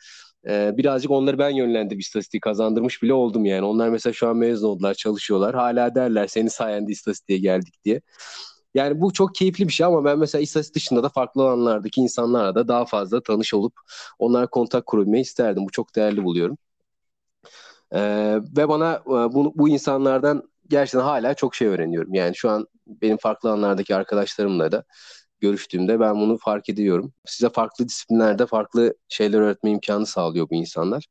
Ee, 0.48 0.74
birazcık 0.78 1.12
onları 1.12 1.38
ben 1.38 1.50
yönlendirip 1.50 2.02
istatistiği 2.02 2.42
kazandırmış 2.42 3.04
bile 3.04 3.14
oldum 3.14 3.46
yani. 3.46 3.66
Onlar 3.66 3.90
mesela 3.90 4.14
şu 4.14 4.28
an 4.28 4.38
mezun 4.38 4.68
oldular, 4.68 4.94
çalışıyorlar. 4.94 5.56
Hala 5.56 5.96
derler 5.96 6.28
senin 6.28 6.48
sayende 6.48 6.92
istatistiğe 6.92 7.40
geldik 7.40 7.74
diye. 7.86 8.02
Yani 8.76 9.02
bu 9.02 9.14
çok 9.14 9.36
keyifli 9.36 9.68
bir 9.68 9.74
şey 9.74 9.86
ama 9.86 10.06
ben 10.06 10.20
mesela 10.20 10.42
istatistik 10.42 10.76
dışında 10.76 11.04
da 11.04 11.10
farklı 11.10 11.42
alanlardaki 11.44 12.02
insanlarla 12.02 12.56
da 12.56 12.68
daha 12.68 12.86
fazla 12.86 13.24
tanış 13.24 13.54
olup 13.54 13.74
onlara 14.20 14.48
kontak 14.48 14.86
kurabilmeyi 14.86 15.22
isterdim. 15.24 15.66
Bu 15.66 15.72
çok 15.72 15.96
değerli 15.96 16.24
buluyorum. 16.24 16.58
Ee, 17.92 18.40
ve 18.58 18.70
bana 18.70 18.96
e, 19.08 19.10
bu, 19.10 19.54
bu 19.56 19.70
insanlardan 19.70 20.44
gerçekten 20.68 21.00
hala 21.00 21.34
çok 21.34 21.56
şey 21.56 21.68
öğreniyorum. 21.68 22.14
Yani 22.14 22.36
şu 22.36 22.50
an 22.50 22.68
benim 22.88 23.18
farklı 23.18 23.50
alanlardaki 23.50 23.96
arkadaşlarımla 23.96 24.72
da 24.72 24.84
görüştüğümde 25.40 26.00
ben 26.00 26.16
bunu 26.16 26.38
fark 26.38 26.70
ediyorum. 26.70 27.14
Size 27.26 27.50
farklı 27.50 27.88
disiplinlerde 27.88 28.46
farklı 28.46 28.94
şeyler 29.10 29.40
öğretme 29.40 29.72
imkanı 29.72 30.06
sağlıyor 30.06 30.50
bu 30.50 30.56
insanlar. 30.56 31.06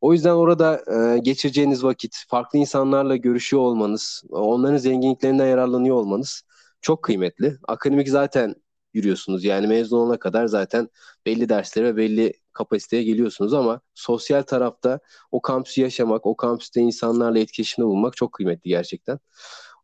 O 0.00 0.12
yüzden 0.12 0.30
orada 0.34 0.82
e, 1.14 1.18
geçireceğiniz 1.18 1.84
vakit, 1.84 2.24
farklı 2.28 2.58
insanlarla 2.58 3.16
görüşüyor 3.16 3.62
olmanız, 3.62 4.22
onların 4.30 4.76
zenginliklerinden 4.76 5.46
yararlanıyor 5.46 5.96
olmanız 5.96 6.42
çok 6.80 7.02
kıymetli. 7.02 7.56
Akademik 7.68 8.08
zaten 8.08 8.54
yürüyorsunuz. 8.94 9.44
Yani 9.44 9.66
mezun 9.66 9.98
olana 9.98 10.18
kadar 10.18 10.46
zaten 10.46 10.88
belli 11.26 11.48
derslere 11.48 11.96
belli 11.96 12.32
kapasiteye 12.52 13.02
geliyorsunuz 13.02 13.54
ama 13.54 13.80
sosyal 13.94 14.42
tarafta 14.42 15.00
o 15.30 15.42
kampüsü 15.42 15.80
yaşamak, 15.80 16.26
o 16.26 16.36
kampüste 16.36 16.80
insanlarla 16.80 17.38
etkileşimde 17.38 17.86
bulunmak 17.86 18.16
çok 18.16 18.32
kıymetli 18.32 18.68
gerçekten. 18.68 19.18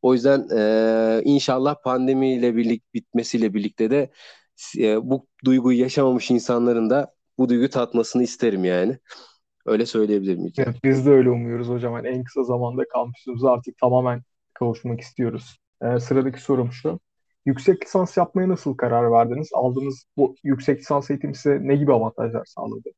O 0.03 0.15
yüzden 0.15 0.49
e, 0.57 1.23
inşallah 1.25 1.75
pandemiyle 1.85 2.57
birlik 2.57 2.95
bitmesiyle 2.95 3.55
birlikte 3.55 3.91
de 3.91 4.11
e, 4.79 5.11
bu 5.11 5.27
duyguyu 5.45 5.79
yaşamamış 5.79 6.31
insanların 6.31 6.91
da 6.91 7.15
bu 7.39 7.49
duyguyu 7.49 7.71
tatmasını 7.71 8.23
isterim 8.23 8.65
yani. 8.65 8.99
Öyle 9.67 9.87
söyleyebilirim. 9.87 10.53
Evet, 10.59 10.77
biz 10.85 11.07
de 11.07 11.11
öyle 11.11 11.31
umuyoruz 11.31 11.69
hocam. 11.69 11.95
Yani 11.95 12.09
en 12.09 12.25
kısa 12.25 12.45
zamanda 12.45 12.83
kampüsümüze 12.89 13.49
artık 13.49 13.79
tamamen 13.79 14.23
kavuşmak 14.55 15.01
istiyoruz. 15.01 15.59
Ee, 15.83 16.01
sıradaki 16.01 16.43
sorum 16.43 16.73
şu. 16.73 17.01
Yüksek 17.47 17.83
lisans 17.83 18.17
yapmaya 18.17 18.49
nasıl 18.49 18.77
karar 18.77 19.13
verdiniz? 19.13 19.49
Aldığınız 19.55 20.05
bu 20.17 20.35
yüksek 20.45 20.81
lisans 20.81 21.11
eğitim 21.11 21.35
size 21.35 21.59
ne 21.63 21.77
gibi 21.77 21.93
avantajlar 21.93 22.45
sağladı? 22.45 22.89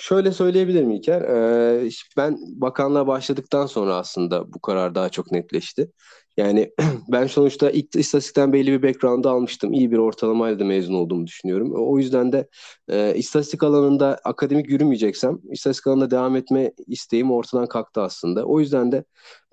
Şöyle 0.00 0.32
söyleyebilirim 0.32 0.90
İlker. 0.90 1.22
Ee, 1.22 1.88
ben 2.16 2.38
bakanlığa 2.60 3.06
başladıktan 3.06 3.66
sonra 3.66 3.94
aslında 3.96 4.52
bu 4.52 4.58
karar 4.60 4.94
daha 4.94 5.08
çok 5.08 5.32
netleşti. 5.32 5.90
Yani 6.36 6.72
ben 7.08 7.26
sonuçta 7.26 7.70
ilk 7.70 7.96
istatistikten 7.96 8.52
belli 8.52 8.72
bir 8.72 8.82
background 8.88 9.24
almıştım. 9.24 9.72
İyi 9.72 9.90
bir 9.90 9.98
ortalamayla 9.98 10.58
da 10.58 10.64
mezun 10.64 10.94
olduğumu 10.94 11.26
düşünüyorum. 11.26 11.72
O 11.76 11.98
yüzden 11.98 12.32
de 12.32 12.48
e, 12.88 13.14
istatistik 13.16 13.62
alanında 13.62 14.18
akademik 14.24 14.70
yürümeyeceksem 14.70 15.38
istatistik 15.50 15.86
alanında 15.86 16.10
devam 16.10 16.36
etme 16.36 16.72
isteğim 16.86 17.30
ortadan 17.32 17.66
kalktı 17.66 18.00
aslında. 18.02 18.44
O 18.44 18.60
yüzden 18.60 18.92
de 18.92 19.04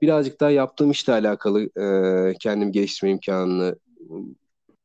birazcık 0.01 0.39
daha 0.39 0.50
yaptığım 0.50 0.92
işle 0.92 1.13
alakalı 1.13 1.63
e, 2.32 2.34
kendimi 2.39 2.72
geliştirme 2.72 3.12
imkanını 3.12 3.75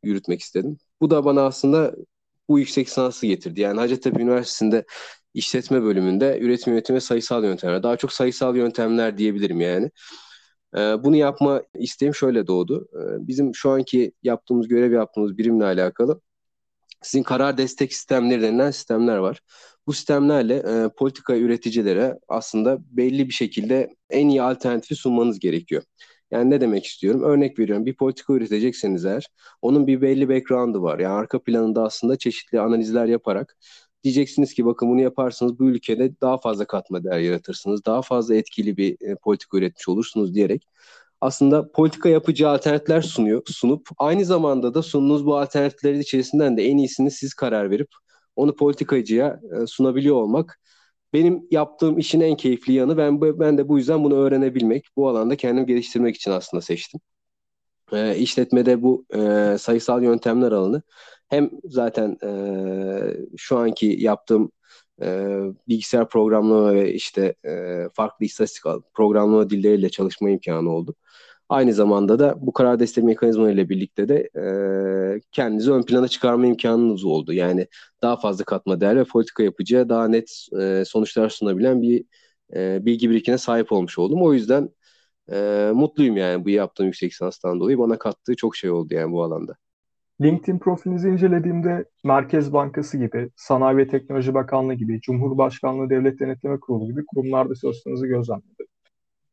yürütmek 0.03 0.41
istedim. 0.41 0.79
Bu 1.01 1.11
da 1.11 1.25
bana 1.25 1.43
aslında 1.47 1.95
bu 2.49 2.59
yüksek 2.59 2.87
lisansı 2.87 3.27
getirdi. 3.27 3.61
Yani 3.61 3.79
Hacettepe 3.81 4.23
Üniversitesi'nde 4.23 4.85
işletme 5.35 5.83
bölümünde 5.83 6.39
üretim 6.41 6.73
yönetimi 6.73 7.01
sayısal 7.01 7.45
yöntemler. 7.45 7.83
Daha 7.83 7.97
çok 7.97 8.13
sayısal 8.13 8.57
yöntemler 8.57 9.19
diyebilirim 9.19 9.61
yani. 9.61 9.91
Ee, 10.77 10.79
bunu 10.79 11.17
yapma 11.17 11.63
isteğim 11.75 12.15
şöyle 12.15 12.47
doğdu. 12.47 12.89
Ee, 12.95 13.29
bizim 13.29 13.55
şu 13.55 13.71
anki 13.71 14.13
yaptığımız, 14.23 14.69
görev 14.69 14.93
yaptığımız 14.93 15.39
birimle 15.39 15.65
alakalı 15.65 16.21
sizin 17.03 17.23
karar 17.23 17.59
destek 17.59 17.95
sistemleri 17.95 18.43
denilen 18.43 18.71
sistemler 18.71 19.17
var. 19.17 19.41
Bu 19.87 19.93
sistemlerle 19.93 20.55
e, 20.57 20.89
politika 20.97 21.37
üreticilere 21.37 22.19
aslında 22.29 22.79
belli 22.91 23.29
bir 23.29 23.33
şekilde 23.33 23.91
en 24.11 24.29
iyi 24.29 24.43
alternatifi 24.43 24.95
sunmanız 24.97 25.39
gerekiyor. 25.39 25.83
Yani 26.31 26.51
ne 26.51 26.61
demek 26.61 26.87
istiyorum? 26.87 27.23
Örnek 27.23 27.59
veriyorum 27.59 27.87
bir 27.87 27.97
politika 27.97 28.33
üretecekseniz 28.33 29.05
eğer 29.05 29.27
onun 29.63 29.87
bir 29.87 30.03
belli 30.03 30.29
background'ı 30.29 30.83
var. 30.83 30.99
Yani 30.99 31.15
arka 31.15 31.43
planında 31.43 31.83
aslında 31.83 32.19
çeşitli 32.19 32.61
analizler 32.61 33.07
yaparak 33.07 33.57
Diyeceksiniz 34.05 34.55
ki 34.55 34.65
bakın 34.67 34.91
bunu 34.91 35.01
yaparsanız 35.01 35.59
bu 35.59 35.65
ülkede 35.65 36.21
daha 36.21 36.39
fazla 36.39 36.65
katma 36.65 37.05
değer 37.05 37.19
yaratırsınız. 37.19 37.85
Daha 37.85 38.03
fazla 38.03 38.35
etkili 38.35 38.77
bir 38.77 38.97
e, 39.01 39.17
politika 39.17 39.59
üretmiş 39.59 39.89
olursunuz 39.89 40.35
diyerek 40.35 40.69
aslında 41.21 41.73
politika 41.73 42.09
yapıcı 42.09 42.49
alternatifler 42.49 43.03
sunuyor, 43.03 43.43
sunup 43.47 43.89
aynı 43.99 44.25
zamanda 44.25 44.75
da 44.75 44.83
sunduğunuz 44.83 45.27
bu 45.27 45.37
alternatiflerin 45.39 46.01
içerisinden 46.01 46.57
de 46.57 46.65
en 46.65 46.77
iyisini 46.79 47.11
siz 47.11 47.35
karar 47.35 47.71
verip 47.71 47.89
onu 48.37 48.57
politikacıya 48.57 49.41
e, 49.63 49.67
sunabiliyor 49.67 50.17
olmak 50.17 50.61
benim 51.13 51.47
yaptığım 51.51 51.99
işin 51.99 52.21
en 52.21 52.37
keyifli 52.37 52.73
yanı. 52.73 52.97
Ben 52.97 53.21
ben 53.21 53.59
de 53.59 53.69
bu 53.69 53.79
yüzden 53.79 54.05
bunu 54.05 54.15
öğrenebilmek, 54.17 54.87
bu 54.97 55.09
alanda 55.09 55.37
kendimi 55.37 55.67
geliştirmek 55.67 56.17
için 56.17 56.31
aslında 56.31 56.61
seçtim. 56.61 57.01
E, 57.93 58.17
işletmede 58.17 58.83
bu 58.83 59.07
e, 59.15 59.57
sayısal 59.59 60.03
yöntemler 60.03 60.53
alanı 60.53 60.83
hem 61.33 61.51
zaten 61.65 62.17
e, 62.25 63.37
şu 63.37 63.59
anki 63.59 63.87
yaptığım 64.01 64.53
e, 65.03 65.07
bilgisayar 65.69 66.09
programlama 66.09 66.75
ve 66.75 66.95
işte 66.95 67.35
e, 67.47 67.85
farklı 67.95 68.27
istatistik 68.27 68.65
programlama 68.95 69.51
dilleriyle 69.51 69.89
çalışma 69.91 70.31
imkanı 70.31 70.71
oldu. 70.71 70.95
Aynı 71.49 71.75
zamanda 71.75 72.19
da 72.19 72.35
bu 72.47 72.53
karar 72.53 72.81
destek 72.81 73.05
mekanizmaları 73.05 73.53
ile 73.55 73.69
birlikte 73.69 74.09
de 74.09 74.31
e, 75.17 75.21
kendinizi 75.33 75.73
ön 75.73 75.83
plana 75.83 76.09
çıkarma 76.09 76.47
imkanınız 76.47 77.05
oldu. 77.05 77.33
Yani 77.33 77.67
daha 78.03 78.17
fazla 78.17 78.45
katma 78.45 78.81
değer 78.81 78.97
ve 78.97 79.05
politika 79.05 79.43
yapıcıya 79.43 79.89
daha 79.89 80.09
net 80.09 80.47
e, 80.61 80.85
sonuçlar 80.87 81.29
sunabilen 81.29 81.83
bir 81.83 82.05
e, 82.57 82.87
bilgi 82.87 83.11
birikine 83.11 83.39
sahip 83.39 83.73
olmuş 83.73 83.99
oldum. 83.99 84.23
O 84.23 84.33
yüzden 84.35 84.71
e, 85.33 85.71
mutluyum 85.75 86.17
yani 86.17 86.45
bu 86.45 86.51
yaptığım 86.51 86.87
yüksek 86.87 87.13
lisanstan 87.13 87.61
dolayı. 87.61 87.79
Bana 87.79 87.99
kattığı 87.99 88.37
çok 88.37 88.57
şey 88.57 88.71
oldu 88.71 88.95
yani 88.95 89.13
bu 89.13 89.23
alanda. 89.25 89.57
LinkedIn 90.23 90.59
profilinizi 90.59 91.09
incelediğimde 91.09 91.85
Merkez 92.05 92.53
Bankası 92.53 92.99
gibi, 92.99 93.31
Sanayi 93.37 93.77
ve 93.77 93.89
Teknoloji 93.89 94.35
Bakanlığı 94.35 94.75
gibi, 94.75 95.01
Cumhurbaşkanlığı 95.01 95.91
Devlet 95.91 96.21
Denetleme 96.21 96.61
Kurulu 96.61 96.87
gibi 96.87 97.07
kurumlarda 97.07 97.55
çalıştığınızı 97.55 98.07
gözlemledim. 98.07 98.67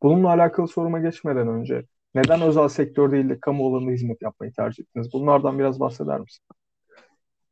Bununla 0.04 0.30
alakalı 0.30 0.68
soruma 0.68 1.00
geçmeden 1.00 1.48
önce 1.48 1.86
neden 2.16 2.42
özel 2.42 2.68
sektör 2.68 3.12
değil 3.12 3.30
de 3.30 3.40
kamu 3.40 3.68
alanında 3.68 3.92
hizmet 3.92 4.22
yapmayı 4.22 4.54
tercih 4.54 4.84
ettiniz? 4.84 5.14
Bunlardan 5.14 5.60
biraz 5.60 5.80
bahseder 5.80 6.20
misin? 6.20 6.44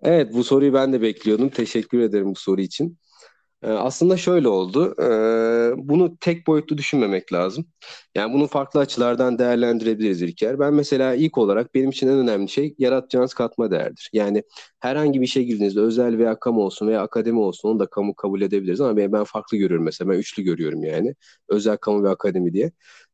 Evet 0.02 0.34
bu 0.34 0.44
soruyu 0.44 0.74
ben 0.74 0.94
de 0.94 1.02
bekliyordum. 1.02 1.50
Teşekkür 1.50 2.00
ederim 2.00 2.32
bu 2.32 2.36
soru 2.36 2.62
için. 2.62 2.98
Ee, 3.64 3.68
aslında 3.70 4.18
şöyle 4.18 4.48
oldu. 4.48 4.96
Ee, 5.02 5.72
bunu 5.78 6.18
tek 6.18 6.48
boyutlu 6.48 6.78
düşünmemek 6.78 7.34
lazım. 7.34 7.66
Yani 8.16 8.34
bunu 8.34 8.48
farklı 8.48 8.80
açılardan 8.80 9.40
değerlendirebiliriz 9.40 10.22
İlker. 10.22 10.60
Ben 10.60 10.74
mesela 10.74 11.14
ilk 11.16 11.38
olarak 11.38 11.74
benim 11.76 11.90
için 11.90 12.08
en 12.08 12.18
önemli 12.18 12.50
şey 12.50 12.76
yaratacağınız 12.78 13.34
katma 13.34 13.72
değerdir. 13.72 14.10
Yani 14.14 14.44
herhangi 14.80 15.22
bir 15.22 15.26
işe 15.26 15.44
girdiğinizde 15.44 15.80
özel 15.82 16.18
veya 16.18 16.40
kamu 16.40 16.62
olsun 16.62 16.88
veya 16.88 17.02
akademi 17.02 17.40
olsun 17.40 17.70
onu 17.70 17.80
da 17.80 17.86
kamu 17.86 18.16
kabul 18.16 18.42
edebiliriz 18.42 18.82
ama 18.82 18.98
ben, 18.98 19.24
farklı 19.24 19.58
görüyorum 19.58 19.86
mesela. 19.86 20.10
Ben 20.12 20.18
üçlü 20.18 20.44
görüyorum 20.44 20.84
yani. 20.84 21.16
Özel, 21.50 21.78
kamu 21.78 22.04
ve 22.04 22.10
akademi 22.10 22.54
diye. 22.54 22.72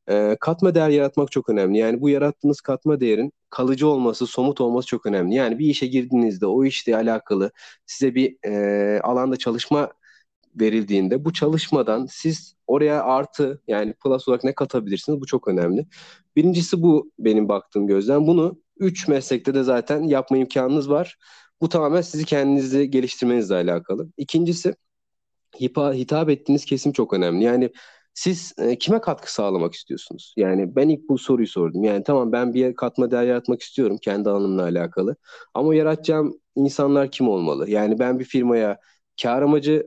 Ee, 0.09 0.37
katma 0.39 0.75
değer 0.75 0.89
yaratmak 0.89 1.31
çok 1.31 1.49
önemli. 1.49 1.77
Yani 1.77 2.01
bu 2.01 2.09
yarattığınız 2.09 2.61
katma 2.61 2.99
değerin 2.99 3.33
kalıcı 3.49 3.87
olması, 3.87 4.27
somut 4.27 4.61
olması 4.61 4.87
çok 4.87 5.05
önemli. 5.05 5.35
Yani 5.35 5.59
bir 5.59 5.65
işe 5.65 5.87
girdiğinizde 5.87 6.45
o 6.45 6.65
işle 6.65 6.95
alakalı 6.95 7.51
size 7.85 8.15
bir 8.15 8.37
e, 8.45 8.99
alanda 9.01 9.35
çalışma 9.37 9.89
verildiğinde 10.59 11.25
bu 11.25 11.33
çalışmadan 11.33 12.05
siz 12.11 12.55
oraya 12.67 13.03
artı 13.03 13.61
yani 13.67 13.93
plus 13.93 14.27
olarak 14.27 14.43
ne 14.43 14.55
katabilirsiniz 14.55 15.21
bu 15.21 15.25
çok 15.25 15.47
önemli. 15.47 15.85
Birincisi 16.35 16.81
bu 16.81 17.11
benim 17.19 17.49
baktığım 17.49 17.87
gözden. 17.87 18.27
Bunu 18.27 18.59
üç 18.77 19.07
meslekte 19.07 19.53
de 19.53 19.63
zaten 19.63 20.03
yapma 20.03 20.37
imkanınız 20.37 20.89
var. 20.89 21.17
Bu 21.61 21.69
tamamen 21.69 22.01
sizi 22.01 22.25
kendinizi 22.25 22.89
geliştirmenizle 22.89 23.55
alakalı. 23.55 24.09
İkincisi 24.17 24.75
hitap 25.59 26.29
ettiğiniz 26.29 26.65
kesim 26.65 26.91
çok 26.91 27.13
önemli. 27.13 27.43
Yani 27.43 27.69
siz 28.13 28.53
e, 28.57 28.77
kime 28.77 29.01
katkı 29.01 29.33
sağlamak 29.33 29.73
istiyorsunuz? 29.73 30.33
Yani 30.37 30.75
ben 30.75 30.89
ilk 30.89 31.09
bu 31.09 31.17
soruyu 31.17 31.47
sordum. 31.47 31.83
Yani 31.83 32.03
tamam 32.03 32.31
ben 32.31 32.53
bir 32.53 32.75
katma 32.75 33.11
değer 33.11 33.23
yaratmak 33.23 33.61
istiyorum 33.61 33.97
kendi 34.01 34.29
alanımla 34.29 34.63
alakalı. 34.63 35.15
Ama 35.53 35.75
yaratacağım 35.75 36.39
insanlar 36.55 37.11
kim 37.11 37.29
olmalı? 37.29 37.69
Yani 37.69 37.99
ben 37.99 38.19
bir 38.19 38.25
firmaya 38.25 38.77
kar 39.21 39.41
amacı 39.41 39.85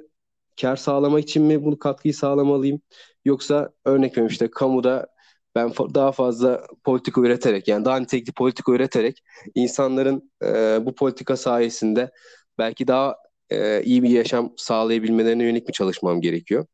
kar 0.60 0.76
sağlamak 0.76 1.22
için 1.22 1.42
mi 1.42 1.64
bunu 1.64 1.78
katkıyı 1.78 2.14
sağlamalıyım? 2.14 2.80
Yoksa 3.24 3.70
örnek 3.84 4.12
veriyorum 4.12 4.32
işte 4.32 4.50
kamuda 4.50 5.06
ben 5.54 5.72
daha 5.94 6.12
fazla 6.12 6.66
politika 6.84 7.20
üreterek 7.20 7.68
yani 7.68 7.84
daha 7.84 7.96
nitelikli 8.00 8.32
politika 8.32 8.72
üreterek 8.72 9.22
insanların 9.54 10.32
e, 10.44 10.78
bu 10.86 10.94
politika 10.94 11.36
sayesinde 11.36 12.10
belki 12.58 12.88
daha 12.88 13.16
e, 13.50 13.82
iyi 13.82 14.02
bir 14.02 14.08
yaşam 14.10 14.52
sağlayabilmelerine 14.56 15.44
yönelik 15.44 15.66
mi 15.68 15.72
çalışmam 15.72 16.20
gerekiyor? 16.20 16.66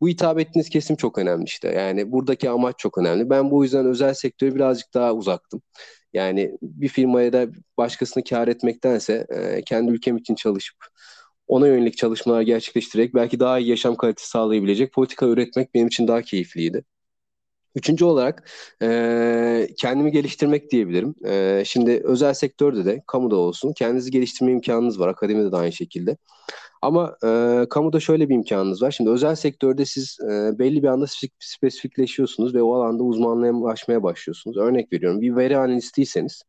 Bu 0.00 0.08
hitap 0.08 0.40
ettiğiniz 0.40 0.68
kesim 0.70 0.96
çok 0.96 1.18
önemli 1.18 1.44
işte. 1.44 1.68
Yani 1.68 2.12
buradaki 2.12 2.50
amaç 2.50 2.74
çok 2.78 2.98
önemli. 2.98 3.30
Ben 3.30 3.50
bu 3.50 3.64
yüzden 3.64 3.86
özel 3.86 4.14
sektöre 4.14 4.54
birazcık 4.54 4.94
daha 4.94 5.14
uzaktım. 5.14 5.62
Yani 6.12 6.52
bir 6.62 6.88
firmaya 6.88 7.32
da 7.32 7.46
başkasını 7.78 8.24
kar 8.24 8.48
etmektense 8.48 9.26
e, 9.30 9.62
kendi 9.62 9.92
ülkem 9.92 10.16
için 10.16 10.34
çalışıp 10.34 10.76
ona 11.48 11.66
yönelik 11.66 11.96
çalışmalar 11.96 12.42
gerçekleştirerek 12.42 13.14
belki 13.14 13.40
daha 13.40 13.58
iyi 13.58 13.68
yaşam 13.68 13.96
kalitesi 13.96 14.28
sağlayabilecek 14.28 14.92
politika 14.92 15.26
üretmek 15.26 15.74
benim 15.74 15.86
için 15.86 16.08
daha 16.08 16.22
keyifliydi. 16.22 16.84
Üçüncü 17.74 18.04
olarak 18.04 18.50
e, 18.82 19.68
kendimi 19.78 20.12
geliştirmek 20.12 20.70
diyebilirim. 20.70 21.14
E, 21.26 21.62
şimdi 21.66 22.00
özel 22.04 22.34
sektörde 22.34 22.84
de, 22.84 23.02
kamuda 23.06 23.36
olsun 23.36 23.72
kendinizi 23.72 24.10
geliştirme 24.10 24.52
imkanınız 24.52 25.00
var. 25.00 25.08
Akademide 25.08 25.52
de 25.52 25.56
aynı 25.56 25.72
şekilde. 25.72 26.16
Ama 26.82 27.16
e, 27.24 27.62
kamuda 27.70 28.00
şöyle 28.00 28.28
bir 28.28 28.34
imkanınız 28.34 28.82
var. 28.82 28.90
Şimdi 28.90 29.10
özel 29.10 29.34
sektörde 29.34 29.84
siz 29.84 30.18
e, 30.20 30.58
belli 30.58 30.82
bir 30.82 30.88
anda 30.88 31.06
spesifikleşiyorsunuz 31.40 32.54
ve 32.54 32.62
o 32.62 32.74
alanda 32.74 33.02
uzmanlaşmaya 33.02 34.02
başlıyorsunuz. 34.02 34.56
Örnek 34.56 34.92
veriyorum 34.92 35.20
bir 35.20 35.36
veri 35.36 35.58
analistiyseniz 35.58 36.42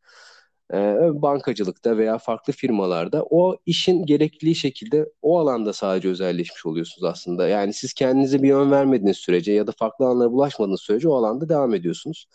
bankacılıkta 1.22 1.96
veya 1.98 2.18
farklı 2.18 2.52
firmalarda 2.52 3.24
o 3.30 3.56
işin 3.66 4.06
gerekliliği 4.06 4.54
şekilde 4.54 5.06
o 5.22 5.38
alanda 5.38 5.72
sadece 5.72 6.08
özelleşmiş 6.08 6.66
oluyorsunuz 6.66 7.04
aslında. 7.04 7.48
Yani 7.48 7.72
siz 7.74 7.92
kendinize 7.92 8.42
bir 8.42 8.48
yön 8.48 8.70
vermediğiniz 8.70 9.16
sürece 9.16 9.52
ya 9.52 9.66
da 9.66 9.72
farklı 9.78 10.04
alanlara 10.06 10.32
bulaşmadığınız 10.32 10.80
sürece 10.80 11.08
o 11.08 11.14
alanda 11.14 11.48
devam 11.48 11.74
ediyorsunuz. 11.74 12.26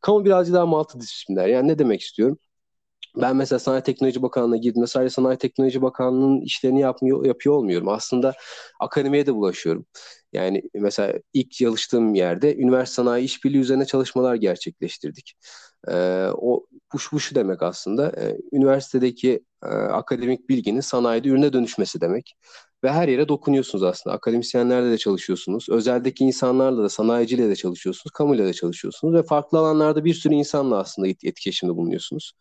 Kamu 0.00 0.24
birazcık 0.24 0.54
daha 0.54 0.66
multidisipliner. 0.66 1.48
Yani 1.48 1.68
ne 1.68 1.78
demek 1.78 2.00
istiyorum? 2.00 2.38
Ben 3.16 3.36
mesela 3.36 3.58
Sanayi 3.58 3.82
Teknoloji 3.82 4.22
Bakanlığı'na 4.22 4.56
girdiğimde 4.56 4.86
sadece 4.86 5.10
Sanayi 5.10 5.38
Teknoloji 5.38 5.82
Bakanlığı'nın 5.82 6.40
işlerini 6.40 6.80
yapmıyor, 6.80 7.26
yapıyor 7.26 7.54
olmuyorum. 7.56 7.88
Aslında 7.88 8.34
akademiye 8.80 9.26
de 9.26 9.34
bulaşıyorum. 9.34 9.86
Yani 10.32 10.62
mesela 10.74 11.14
ilk 11.32 11.52
çalıştığım 11.52 12.14
yerde 12.14 12.56
üniversite 12.56 12.94
sanayi 12.94 13.24
işbirliği 13.24 13.58
üzerine 13.58 13.86
çalışmalar 13.86 14.34
gerçekleştirdik. 14.34 15.34
Ee, 15.88 16.28
o 16.34 16.66
bu, 16.92 16.98
bu 17.12 17.18
demek 17.34 17.62
aslında 17.62 18.12
e, 18.22 18.38
üniversitedeki 18.52 19.44
e, 19.64 19.66
akademik 19.68 20.48
bilginin 20.48 20.80
sanayide 20.80 21.28
ürüne 21.28 21.52
dönüşmesi 21.52 22.00
demek. 22.00 22.34
Ve 22.84 22.92
her 22.92 23.08
yere 23.08 23.28
dokunuyorsunuz 23.28 23.84
aslında. 23.84 24.16
Akademisyenlerle 24.16 24.90
de 24.90 24.98
çalışıyorsunuz. 24.98 25.68
Özeldeki 25.70 26.24
insanlarla 26.24 26.82
da, 26.82 26.88
sanayiciyle 26.88 27.48
de 27.48 27.56
çalışıyorsunuz. 27.56 28.12
Kamuyla 28.12 28.46
da 28.46 28.52
çalışıyorsunuz. 28.52 29.14
Ve 29.14 29.22
farklı 29.22 29.58
alanlarda 29.58 30.04
bir 30.04 30.14
sürü 30.14 30.34
insanla 30.34 30.78
aslında 30.78 31.08
etkileşimde 31.08 31.76
bulunuyorsunuz. 31.76 32.32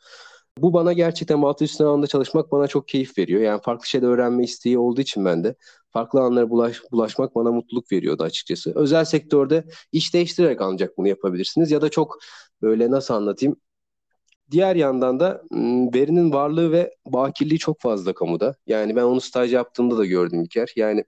Bu 0.58 0.74
bana 0.74 0.94
gerçekten 0.94 1.40
multidisipliner 1.40 1.90
alanda 1.90 2.08
çalışmak 2.08 2.52
bana 2.52 2.68
çok 2.68 2.88
keyif 2.88 3.18
veriyor. 3.18 3.42
Yani 3.42 3.62
farklı 3.62 3.88
şeyler 3.88 4.08
öğrenme 4.08 4.44
isteği 4.44 4.78
olduğu 4.78 5.02
için 5.02 5.26
ben 5.26 5.44
de 5.44 5.56
farklı 5.94 6.20
alanlara 6.20 6.50
bulaş, 6.50 6.82
bulaşmak 6.92 7.36
bana 7.36 7.52
mutluluk 7.52 7.92
veriyordu 7.92 8.24
açıkçası. 8.24 8.74
Özel 8.76 9.06
sektörde 9.06 9.66
iş 9.92 10.14
değiştirerek 10.14 10.62
ancak 10.62 10.98
bunu 10.98 11.08
yapabilirsiniz 11.08 11.72
ya 11.72 11.82
da 11.82 11.90
çok 11.90 12.18
böyle 12.62 12.92
nasıl 12.92 13.14
anlatayım 13.14 13.58
Diğer 14.52 14.76
yandan 14.76 15.20
da 15.20 15.44
verinin 15.94 16.34
varlığı 16.34 16.72
ve 16.72 16.96
bakirliği 17.06 17.60
çok 17.60 17.82
fazla 17.82 18.14
kamuda. 18.14 18.56
Yani 18.68 18.96
ben 18.96 19.04
onu 19.04 19.22
staj 19.22 19.54
yaptığımda 19.54 19.98
da 19.98 20.06
gördüm 20.06 20.42
İlker. 20.42 20.74
Yani 20.76 21.06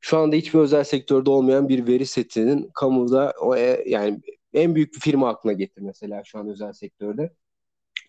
şu 0.00 0.18
anda 0.18 0.36
hiçbir 0.36 0.58
özel 0.58 0.84
sektörde 0.84 1.30
olmayan 1.30 1.68
bir 1.68 1.86
veri 1.86 2.06
setinin 2.06 2.70
kamuda 2.74 3.34
o 3.40 3.56
e, 3.56 3.84
yani 3.86 4.20
en 4.54 4.74
büyük 4.74 4.94
bir 4.94 5.00
firma 5.00 5.28
aklına 5.28 5.52
getir 5.52 5.82
mesela 5.82 6.22
şu 6.24 6.38
an 6.38 6.48
özel 6.48 6.72
sektörde 6.72 7.32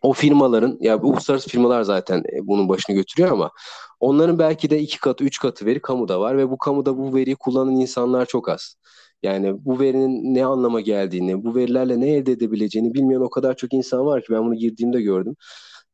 o 0.02 0.14
firmaların 0.14 0.78
ya 0.82 1.02
bu 1.04 1.10
uluslararası 1.10 1.50
firmalar 1.50 1.84
zaten 1.84 2.24
e, 2.34 2.48
bunun 2.48 2.70
başını 2.70 2.96
götürüyor 2.96 3.32
ama 3.32 3.52
onların 4.00 4.40
belki 4.40 4.70
de 4.70 4.80
iki 4.80 5.00
katı, 5.00 5.24
üç 5.24 5.40
katı 5.40 5.66
veri 5.66 5.82
kamuda 5.82 6.20
var 6.20 6.38
ve 6.38 6.50
bu 6.50 6.58
kamuda 6.58 6.98
bu 6.98 7.16
veriyi 7.16 7.36
kullanan 7.36 7.76
insanlar 7.76 8.26
çok 8.26 8.50
az. 8.50 8.76
Yani 9.24 9.66
bu 9.66 9.80
verinin 9.80 10.36
ne 10.36 10.46
anlama 10.46 10.82
geldiğini, 10.82 11.44
bu 11.44 11.56
verilerle 11.56 12.00
ne 12.00 12.10
elde 12.10 12.32
edebileceğini 12.32 12.94
bilmeyen 12.94 13.20
o 13.22 13.30
kadar 13.30 13.56
çok 13.56 13.74
insan 13.74 14.06
var 14.06 14.22
ki 14.22 14.28
ben 14.34 14.46
bunu 14.46 14.56
girdiğimde 14.56 15.02
gördüm. 15.02 15.36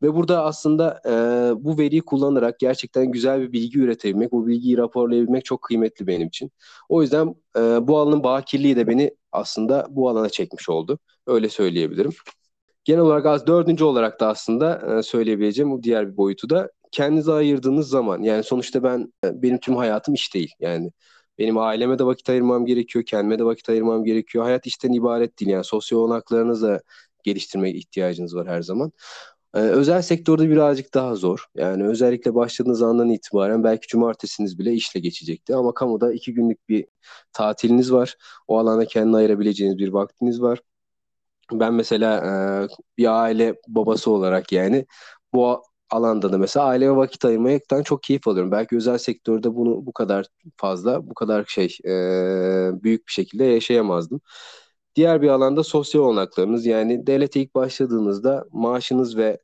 Ve 0.01 0.13
burada 0.15 0.43
aslında 0.45 1.01
e, 1.05 1.11
bu 1.63 1.77
veriyi 1.77 2.01
kullanarak 2.01 2.59
gerçekten 2.59 3.11
güzel 3.11 3.41
bir 3.41 3.51
bilgi 3.51 3.79
üretebilmek, 3.79 4.31
bu 4.31 4.47
bilgiyi 4.47 4.77
raporlayabilmek 4.77 5.45
çok 5.45 5.61
kıymetli 5.61 6.07
benim 6.07 6.27
için. 6.27 6.51
O 6.89 7.01
yüzden 7.01 7.35
e, 7.57 7.87
bu 7.87 7.97
alanın 7.97 8.23
bakirliği 8.23 8.75
de 8.75 8.87
beni 8.87 9.11
aslında 9.31 9.87
bu 9.89 10.09
alana 10.09 10.29
çekmiş 10.29 10.69
oldu. 10.69 10.99
Öyle 11.27 11.49
söyleyebilirim. 11.49 12.11
Genel 12.83 13.01
olarak 13.01 13.25
az 13.25 13.47
dördüncü 13.47 13.83
olarak 13.83 14.19
da 14.19 14.27
aslında 14.27 14.97
e, 14.99 15.03
söyleyebileceğim 15.03 15.71
bu 15.71 15.83
diğer 15.83 16.11
bir 16.11 16.17
boyutu 16.17 16.49
da 16.49 16.69
kendinize 16.91 17.31
ayırdığınız 17.31 17.89
zaman 17.89 18.21
yani 18.23 18.43
sonuçta 18.43 18.83
ben 18.83 19.13
e, 19.25 19.41
benim 19.41 19.59
tüm 19.59 19.75
hayatım 19.75 20.13
iş 20.13 20.33
değil 20.33 20.51
yani 20.59 20.91
benim 21.39 21.57
aileme 21.57 21.99
de 21.99 22.05
vakit 22.05 22.29
ayırmam 22.29 22.65
gerekiyor 22.65 23.05
kendime 23.05 23.39
de 23.39 23.45
vakit 23.45 23.69
ayırmam 23.69 24.03
gerekiyor 24.03 24.43
hayat 24.43 24.65
işten 24.67 24.93
ibaret 24.93 25.39
değil 25.39 25.51
yani 25.51 25.63
sosyal 25.63 25.99
olanaklarınızı 25.99 26.67
da 26.67 26.81
geliştirmeye 27.23 27.73
ihtiyacınız 27.75 28.35
var 28.35 28.47
her 28.47 28.61
zaman 28.61 28.91
ee, 29.55 29.59
özel 29.59 30.01
sektörde 30.01 30.49
birazcık 30.49 30.93
daha 30.93 31.15
zor. 31.15 31.45
Yani 31.55 31.87
özellikle 31.87 32.35
başladığınız 32.35 32.81
andan 32.81 33.09
itibaren 33.09 33.63
belki 33.63 33.87
cumartesiniz 33.87 34.59
bile 34.59 34.73
işle 34.73 34.99
geçecekti. 34.99 35.55
Ama 35.55 35.73
kamuda 35.73 36.13
iki 36.13 36.33
günlük 36.33 36.69
bir 36.69 36.85
tatiliniz 37.33 37.93
var. 37.93 38.17
O 38.47 38.57
alana 38.59 38.85
kendine 38.85 39.17
ayırabileceğiniz 39.17 39.77
bir 39.77 39.89
vaktiniz 39.89 40.41
var 40.41 40.59
ben 41.51 41.73
mesela 41.73 42.17
e, 42.17 42.31
bir 42.97 43.21
aile 43.23 43.55
babası 43.67 44.11
olarak 44.11 44.51
yani 44.51 44.85
bu 45.33 45.63
alanda 45.95 46.31
da 46.33 46.37
mesela 46.37 46.65
aileye 46.65 46.95
vakit 46.95 47.25
ayırmaktan 47.25 47.83
çok 47.83 48.03
keyif 48.03 48.27
alıyorum. 48.27 48.51
Belki 48.51 48.75
özel 48.77 48.97
sektörde 48.97 49.55
bunu 49.55 49.85
bu 49.85 49.93
kadar 49.93 50.25
fazla, 50.57 51.09
bu 51.09 51.13
kadar 51.13 51.45
şey 51.45 51.77
e, 51.85 52.83
büyük 52.83 53.07
bir 53.07 53.11
şekilde 53.11 53.43
yaşayamazdım. 53.45 54.21
Diğer 54.95 55.21
bir 55.21 55.27
alanda 55.29 55.63
sosyal 55.63 56.01
olanaklarınız 56.01 56.65
yani 56.65 57.07
devlete 57.07 57.39
ilk 57.41 57.55
başladığınızda 57.55 58.45
maaşınız 58.51 59.17
ve 59.17 59.39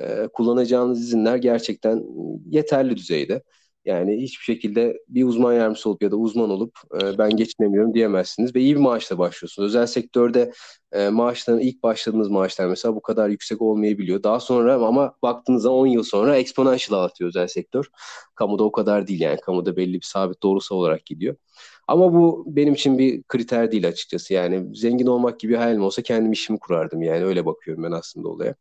e, 0.00 0.28
kullanacağınız 0.32 1.00
izinler 1.00 1.36
gerçekten 1.36 2.04
yeterli 2.46 2.96
düzeyde. 2.96 3.42
Yani 3.84 4.22
hiçbir 4.22 4.44
şekilde 4.44 4.98
bir 5.08 5.24
uzman 5.24 5.52
yardımcısı 5.52 5.90
olup 5.90 6.02
ya 6.02 6.10
da 6.10 6.16
uzman 6.16 6.50
olup 6.50 6.78
e, 7.02 7.18
ben 7.18 7.36
geçinemiyorum 7.36 7.94
diyemezsiniz 7.94 8.54
ve 8.54 8.60
iyi 8.60 8.74
bir 8.76 8.80
maaşla 8.80 9.18
başlıyorsunuz. 9.18 9.68
Özel 9.68 9.86
sektörde 9.86 10.52
e, 10.92 11.08
maaşların 11.08 11.60
ilk 11.60 11.82
başladığınız 11.82 12.28
maaşlar 12.28 12.66
mesela 12.66 12.94
bu 12.94 13.02
kadar 13.02 13.28
yüksek 13.28 13.62
olmayabiliyor. 13.62 14.22
Daha 14.22 14.40
sonra 14.40 14.74
ama 14.74 15.14
baktığınızda 15.22 15.70
10 15.72 15.86
yıl 15.86 16.02
sonra 16.02 16.36
exponential 16.36 16.98
artıyor 16.98 17.28
özel 17.28 17.46
sektör. 17.46 17.86
Kamuda 18.34 18.64
o 18.64 18.72
kadar 18.72 19.06
değil 19.06 19.20
yani 19.20 19.40
kamuda 19.40 19.76
belli 19.76 19.94
bir 19.94 20.06
sabit 20.06 20.42
doğrusal 20.42 20.76
olarak 20.76 21.06
gidiyor. 21.06 21.36
Ama 21.88 22.14
bu 22.14 22.44
benim 22.46 22.74
için 22.74 22.98
bir 22.98 23.22
kriter 23.22 23.72
değil 23.72 23.88
açıkçası. 23.88 24.34
Yani 24.34 24.76
zengin 24.76 25.06
olmak 25.06 25.40
gibi 25.40 25.56
hayalim 25.56 25.82
olsa 25.82 26.02
kendim 26.02 26.32
işimi 26.32 26.58
kurardım 26.58 27.02
yani 27.02 27.24
öyle 27.24 27.46
bakıyorum 27.46 27.84
ben 27.84 27.92
aslında 27.92 28.28
olaya. 28.28 28.54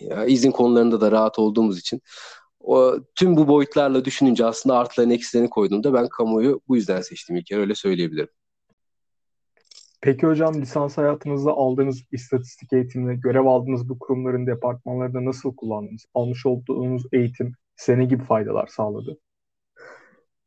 Ya, 0.00 0.24
izin 0.26 0.50
konularında 0.50 1.00
da 1.00 1.12
rahat 1.12 1.38
olduğumuz 1.38 1.78
için 1.78 2.00
o, 2.60 2.94
tüm 3.14 3.36
bu 3.36 3.48
boyutlarla 3.48 4.04
düşününce 4.04 4.44
aslında 4.44 4.78
artılarını 4.78 5.14
eksilerini 5.14 5.50
koyduğumda 5.50 5.94
ben 5.94 6.08
kamuoyu 6.08 6.60
bu 6.68 6.76
yüzden 6.76 7.00
seçtim 7.00 7.36
ilk 7.36 7.46
kere 7.46 7.60
öyle 7.60 7.74
söyleyebilirim. 7.74 8.28
Peki 10.00 10.26
hocam 10.26 10.60
lisans 10.60 10.98
hayatınızda 10.98 11.50
aldığınız 11.52 12.02
istatistik 12.12 12.72
eğitiminde 12.72 13.14
görev 13.14 13.46
aldığınız 13.46 13.88
bu 13.88 13.98
kurumların 13.98 14.46
departmanlarında 14.46 15.24
nasıl 15.24 15.56
kullandınız? 15.56 16.04
Almış 16.14 16.46
olduğunuz 16.46 17.02
eğitim 17.12 17.52
size 17.76 17.98
ne 17.98 18.04
gibi 18.04 18.24
faydalar 18.24 18.66
sağladı? 18.66 19.18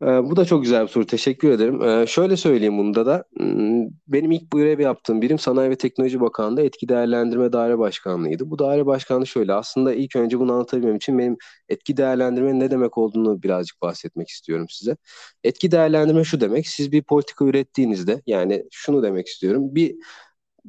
Ee, 0.02 0.06
bu 0.06 0.36
da 0.36 0.46
çok 0.46 0.64
güzel 0.64 0.84
bir 0.84 0.88
soru. 0.88 1.06
Teşekkür 1.06 1.52
ederim. 1.52 1.82
Ee, 1.82 2.08
şöyle 2.08 2.38
söyleyeyim 2.38 2.78
bunda 2.78 3.06
da. 3.06 3.24
Hmm, 3.38 3.88
benim 4.08 4.32
ilk 4.32 4.54
bu 4.54 4.60
yaptığım 4.60 5.22
birim 5.22 5.40
Sanayi 5.40 5.70
ve 5.70 5.76
Teknoloji 5.78 6.22
Bakanlığı 6.22 6.62
Etki 6.62 6.90
Değerlendirme 6.90 7.54
Daire 7.54 7.78
Başkanlığı'ydı. 7.80 8.50
Bu 8.52 8.60
daire 8.60 8.86
başkanlığı 8.86 9.28
şöyle. 9.28 9.54
Aslında 9.54 9.94
ilk 9.94 10.16
önce 10.16 10.40
bunu 10.40 10.54
anlatabilmem 10.54 10.96
için 10.96 11.20
benim 11.20 11.38
etki 11.70 11.98
değerlendirmenin 11.98 12.60
ne 12.60 12.72
demek 12.72 12.98
olduğunu 12.98 13.44
birazcık 13.44 13.82
bahsetmek 13.82 14.30
istiyorum 14.30 14.66
size. 14.70 14.98
Etki 15.44 15.72
değerlendirme 15.72 16.24
şu 16.24 16.42
demek. 16.42 16.68
Siz 16.68 16.92
bir 16.92 17.04
politika 17.04 17.46
ürettiğinizde 17.46 18.22
yani 18.28 18.64
şunu 18.72 19.04
demek 19.04 19.28
istiyorum. 19.28 19.76
Bir 19.76 19.96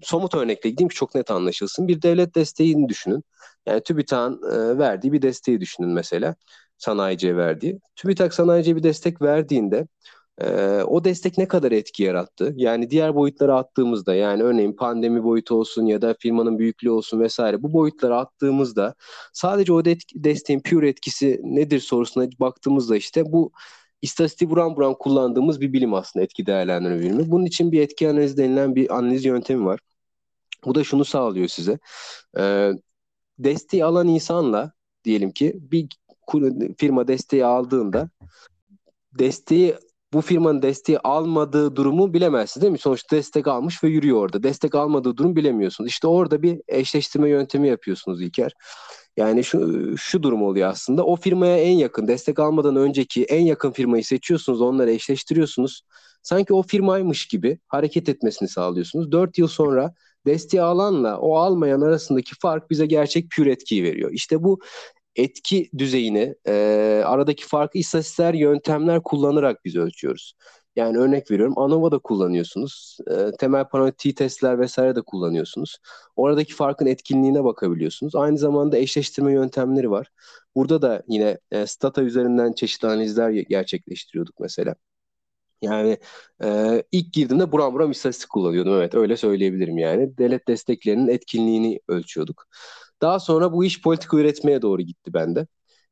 somut 0.02 0.34
örnekle 0.34 0.70
gideyim 0.70 0.88
ki 0.88 0.94
çok 0.94 1.14
net 1.14 1.30
anlaşılsın. 1.30 1.88
Bir 1.88 2.02
devlet 2.02 2.34
desteğini 2.34 2.88
düşünün. 2.88 3.24
Yani 3.66 3.82
TÜBİTAK'ın 3.82 4.40
e, 4.52 4.78
verdiği 4.78 5.12
bir 5.12 5.22
desteği 5.22 5.60
düşünün 5.60 5.90
mesela 5.90 6.34
sanayiciye 6.82 7.36
verdiği. 7.36 7.80
TÜBİTAK 7.96 8.34
sanayiciye 8.34 8.76
bir 8.76 8.82
destek 8.82 9.22
verdiğinde 9.22 9.86
e, 10.40 10.46
o 10.86 11.04
destek 11.04 11.38
ne 11.38 11.48
kadar 11.48 11.72
etki 11.72 12.02
yarattı? 12.02 12.52
Yani 12.56 12.90
diğer 12.90 13.14
boyutlara 13.14 13.56
attığımızda 13.58 14.14
yani 14.14 14.42
örneğin 14.42 14.72
pandemi 14.76 15.24
boyutu 15.24 15.54
olsun 15.54 15.86
ya 15.86 16.02
da 16.02 16.14
firmanın 16.20 16.58
büyüklüğü 16.58 16.90
olsun 16.90 17.20
vesaire 17.20 17.62
bu 17.62 17.72
boyutlara 17.72 18.18
attığımızda 18.20 18.94
sadece 19.32 19.72
o 19.72 19.84
desteğin 20.14 20.60
pure 20.60 20.88
etkisi 20.88 21.40
nedir 21.44 21.80
sorusuna 21.80 22.28
baktığımızda 22.40 22.96
işte 22.96 23.32
bu 23.32 23.52
istatistiği 24.02 24.50
buran 24.50 24.76
buran 24.76 24.94
kullandığımız 24.98 25.60
bir 25.60 25.72
bilim 25.72 25.94
aslında 25.94 26.24
etki 26.24 26.46
değerlendirme 26.46 27.00
bilimi. 27.00 27.30
Bunun 27.30 27.44
için 27.46 27.72
bir 27.72 27.80
etki 27.80 28.08
analizi 28.08 28.36
denilen 28.36 28.74
bir 28.74 28.96
analiz 28.96 29.24
yöntemi 29.24 29.64
var. 29.64 29.80
Bu 30.64 30.74
da 30.74 30.84
şunu 30.84 31.04
sağlıyor 31.04 31.48
size. 31.48 31.78
E, 32.38 32.72
desteği 33.38 33.84
alan 33.84 34.08
insanla 34.08 34.72
diyelim 35.04 35.32
ki 35.32 35.52
bir 35.60 35.88
firma 36.78 37.08
desteği 37.08 37.44
aldığında 37.44 38.10
desteği 39.18 39.74
bu 40.12 40.20
firmanın 40.20 40.62
desteği 40.62 40.98
almadığı 40.98 41.76
durumu 41.76 42.14
bilemezsiniz 42.14 42.62
değil 42.62 42.72
mi? 42.72 42.78
Sonuçta 42.78 43.16
destek 43.16 43.46
almış 43.46 43.84
ve 43.84 43.88
yürüyor 43.88 44.18
orada. 44.18 44.42
Destek 44.42 44.74
almadığı 44.74 45.16
durum 45.16 45.36
bilemiyorsunuz. 45.36 45.90
İşte 45.90 46.06
orada 46.06 46.42
bir 46.42 46.60
eşleştirme 46.68 47.30
yöntemi 47.30 47.68
yapıyorsunuz 47.68 48.22
İlker. 48.22 48.52
Yani 49.16 49.44
şu, 49.44 49.96
şu 49.98 50.22
durum 50.22 50.42
oluyor 50.42 50.68
aslında. 50.68 51.04
O 51.04 51.16
firmaya 51.16 51.58
en 51.58 51.76
yakın, 51.76 52.08
destek 52.08 52.38
almadan 52.38 52.76
önceki 52.76 53.24
en 53.24 53.40
yakın 53.40 53.70
firmayı 53.70 54.04
seçiyorsunuz, 54.04 54.60
onları 54.60 54.90
eşleştiriyorsunuz. 54.90 55.82
Sanki 56.22 56.54
o 56.54 56.62
firmaymış 56.62 57.26
gibi 57.26 57.58
hareket 57.68 58.08
etmesini 58.08 58.48
sağlıyorsunuz. 58.48 59.12
Dört 59.12 59.38
yıl 59.38 59.48
sonra 59.48 59.94
desteği 60.26 60.62
alanla 60.62 61.18
o 61.18 61.36
almayan 61.36 61.80
arasındaki 61.80 62.34
fark 62.40 62.70
bize 62.70 62.86
gerçek 62.86 63.30
pür 63.30 63.46
etkiyi 63.46 63.82
veriyor. 63.82 64.10
İşte 64.12 64.42
bu 64.42 64.60
etki 65.16 65.70
düzeyini, 65.78 66.34
e, 66.46 66.52
aradaki 67.06 67.46
farkı 67.46 67.78
istatistikler, 67.78 68.34
yöntemler 68.34 69.02
kullanarak 69.02 69.64
biz 69.64 69.76
ölçüyoruz. 69.76 70.34
Yani 70.76 70.98
örnek 70.98 71.30
veriyorum 71.30 71.58
ANOVA 71.58 71.92
da 71.92 71.98
kullanıyorsunuz. 71.98 72.98
E, 73.10 73.30
temel 73.38 73.68
panoramik 73.68 73.98
t-testler 73.98 74.58
vesaire 74.60 74.96
de 74.96 75.02
kullanıyorsunuz. 75.02 75.78
Oradaki 76.16 76.54
farkın 76.54 76.86
etkinliğine 76.86 77.44
bakabiliyorsunuz. 77.44 78.14
Aynı 78.14 78.38
zamanda 78.38 78.78
eşleştirme 78.78 79.32
yöntemleri 79.32 79.90
var. 79.90 80.08
Burada 80.54 80.82
da 80.82 81.02
yine 81.08 81.38
e, 81.50 81.66
Stata 81.66 82.02
üzerinden 82.02 82.52
çeşitli 82.52 82.88
analizler 82.88 83.30
gerçekleştiriyorduk 83.30 84.40
mesela. 84.40 84.74
Yani 85.62 85.98
e, 86.44 86.82
ilk 86.92 87.12
girdiğimde 87.12 87.52
buram 87.52 87.74
buram 87.74 87.90
istatistik 87.90 88.30
kullanıyordum. 88.30 88.74
Evet 88.74 88.94
öyle 88.94 89.16
söyleyebilirim 89.16 89.78
yani. 89.78 90.18
Devlet 90.18 90.48
desteklerinin 90.48 91.08
etkinliğini 91.08 91.80
ölçüyorduk. 91.88 92.46
Daha 93.02 93.20
sonra 93.20 93.52
bu 93.52 93.64
iş 93.64 93.82
politika 93.82 94.16
üretmeye 94.16 94.62
doğru 94.62 94.82
gitti 94.82 95.14
bende. 95.14 95.46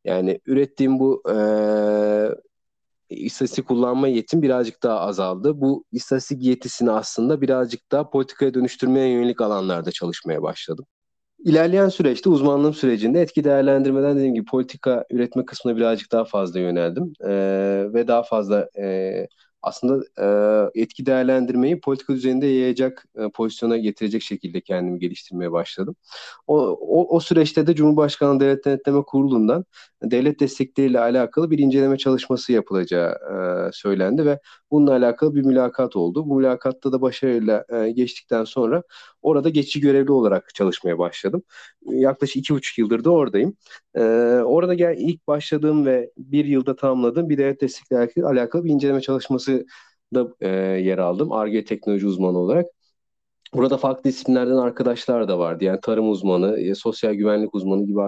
Yani 0.05 0.40
ürettiğim 0.46 0.99
bu 0.99 1.23
e, 1.31 1.35
istatistik 3.11 3.68
kullanma 3.68 4.09
yetim 4.09 4.42
birazcık 4.42 4.83
daha 4.83 5.01
azaldı. 5.01 5.61
Bu 5.61 5.85
istatistik 5.92 6.42
yetisini 6.42 6.90
aslında 6.90 7.40
birazcık 7.40 7.92
daha 7.92 8.11
politikaya 8.11 8.55
dönüştürmeye 8.55 9.09
yönelik 9.09 9.40
alanlarda 9.40 9.92
çalışmaya 9.92 10.42
başladım. 10.42 10.87
İlerleyen 11.44 11.88
süreçte 11.88 12.29
uzmanlığım 12.31 12.75
sürecinde 12.75 13.20
etki 13.20 13.44
değerlendirmeden 13.44 14.16
dediğim 14.16 14.35
gibi 14.35 14.44
politika 14.44 15.05
üretme 15.11 15.44
kısmına 15.44 15.77
birazcık 15.77 16.12
daha 16.12 16.25
fazla 16.25 16.61
yöneldim. 16.61 17.12
Ee, 17.25 17.88
ve 17.94 18.09
daha 18.09 18.23
fazla 18.23 18.68
e, 18.79 19.27
aslında 19.62 20.05
e, 20.75 20.81
etki 20.83 21.07
değerlendirmeyi 21.07 21.81
politika 21.81 22.14
düzeyinde 22.14 22.46
yayacak 22.46 23.07
e, 23.16 23.29
pozisyona 23.29 23.77
getirecek 23.77 24.23
şekilde 24.23 24.61
kendimi 24.61 24.99
geliştirmeye 24.99 25.53
başladım. 25.53 25.96
O, 26.46 26.59
o, 26.81 27.16
o 27.16 27.20
süreçte 27.20 27.66
de 27.66 27.75
Cumhurbaşkanlığı 27.75 28.40
Devlet 28.40 28.64
Denetleme 28.64 29.03
Kurulu'ndan 29.03 29.64
devlet 30.02 30.40
destekleriyle 30.40 31.00
alakalı 31.00 31.50
bir 31.50 31.58
inceleme 31.58 31.98
çalışması 31.98 32.52
yapılacağı 32.52 33.10
e, 33.68 33.72
söylendi 33.72 34.26
ve 34.26 34.40
bununla 34.70 34.92
alakalı 34.92 35.34
bir 35.34 35.44
mülakat 35.44 35.96
oldu. 35.96 36.28
Bu 36.28 36.36
mülakatta 36.36 36.92
da 36.92 37.00
başarıyla 37.00 37.64
e, 37.68 37.90
geçtikten 37.90 38.44
sonra 38.44 38.82
orada 39.22 39.48
geçici 39.48 39.80
görevli 39.80 40.12
olarak 40.12 40.54
çalışmaya 40.54 40.98
başladım. 40.98 41.42
Yaklaşık 41.82 42.36
iki 42.36 42.54
buçuk 42.54 42.78
yıldır 42.78 43.04
da 43.04 43.10
oradayım. 43.10 43.56
E, 43.94 44.00
orada 44.44 44.74
gel, 44.74 44.94
ilk 44.98 45.26
başladığım 45.26 45.86
ve 45.86 46.10
bir 46.18 46.44
yılda 46.44 46.76
tamamladığım 46.76 47.28
bir 47.28 47.38
devlet 47.38 47.60
destekleri 47.60 48.26
alakalı 48.26 48.64
bir 48.64 48.70
inceleme 48.70 49.00
çalışması 49.00 49.66
da 50.14 50.28
e, 50.40 50.48
yer 50.80 50.98
aldım. 50.98 51.32
ARGE 51.32 51.64
teknoloji 51.64 52.06
uzmanı 52.06 52.38
olarak. 52.38 52.66
Burada 53.54 53.76
farklı 53.76 54.04
disiplinlerden 54.04 54.56
arkadaşlar 54.56 55.28
da 55.28 55.38
vardı. 55.38 55.64
Yani 55.64 55.80
tarım 55.80 56.10
uzmanı, 56.10 56.60
e, 56.60 56.74
sosyal 56.74 57.14
güvenlik 57.14 57.54
uzmanı 57.54 57.86
gibi 57.86 58.00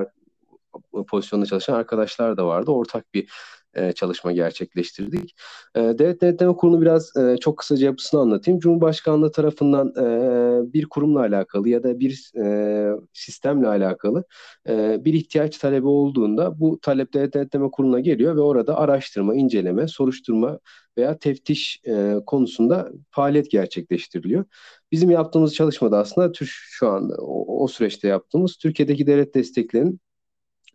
pozisyonda 1.09 1.47
çalışan 1.47 1.75
arkadaşlar 1.75 2.37
da 2.37 2.47
vardı. 2.47 2.71
Ortak 2.71 3.15
bir 3.15 3.29
e, 3.75 3.93
çalışma 3.93 4.33
gerçekleştirdik. 4.33 5.35
E, 5.75 5.81
Devlet 5.81 6.21
Denetleme 6.21 6.57
Kurulu 6.57 6.81
biraz 6.81 7.17
e, 7.17 7.37
çok 7.37 7.59
kısaca 7.59 7.87
yapısını 7.87 8.21
anlatayım. 8.21 8.61
Cumhurbaşkanlığı 8.61 9.33
tarafından 9.33 9.89
e, 9.89 10.73
bir 10.73 10.87
kurumla 10.87 11.21
alakalı 11.21 11.69
ya 11.69 11.83
da 11.83 12.01
bir 12.01 12.33
e, 12.45 12.97
sistemle 13.13 13.69
alakalı 13.69 14.25
e, 14.69 15.05
bir 15.05 15.15
ihtiyaç 15.15 15.59
talebi 15.59 15.87
olduğunda 15.87 16.61
bu 16.61 16.79
talep 16.83 17.15
Devlet 17.15 17.35
Denetleme 17.35 17.71
Kurulu'na 17.71 18.01
geliyor 18.01 18.37
ve 18.37 18.41
orada 18.41 18.79
araştırma, 18.79 19.35
inceleme, 19.35 19.89
soruşturma 19.89 20.59
veya 20.99 21.19
teftiş 21.19 21.81
e, 21.87 22.15
konusunda 22.27 22.93
faaliyet 23.11 23.51
gerçekleştiriliyor. 23.51 24.45
Bizim 24.93 25.11
yaptığımız 25.11 25.55
çalışmada 25.55 25.99
aslında 25.99 26.33
şu 26.45 26.89
anda 26.89 27.15
o, 27.15 27.63
o 27.65 27.69
süreçte 27.69 28.09
yaptığımız 28.09 28.57
Türkiye'deki 28.57 29.07
devlet 29.07 29.35
desteklerinin 29.35 30.01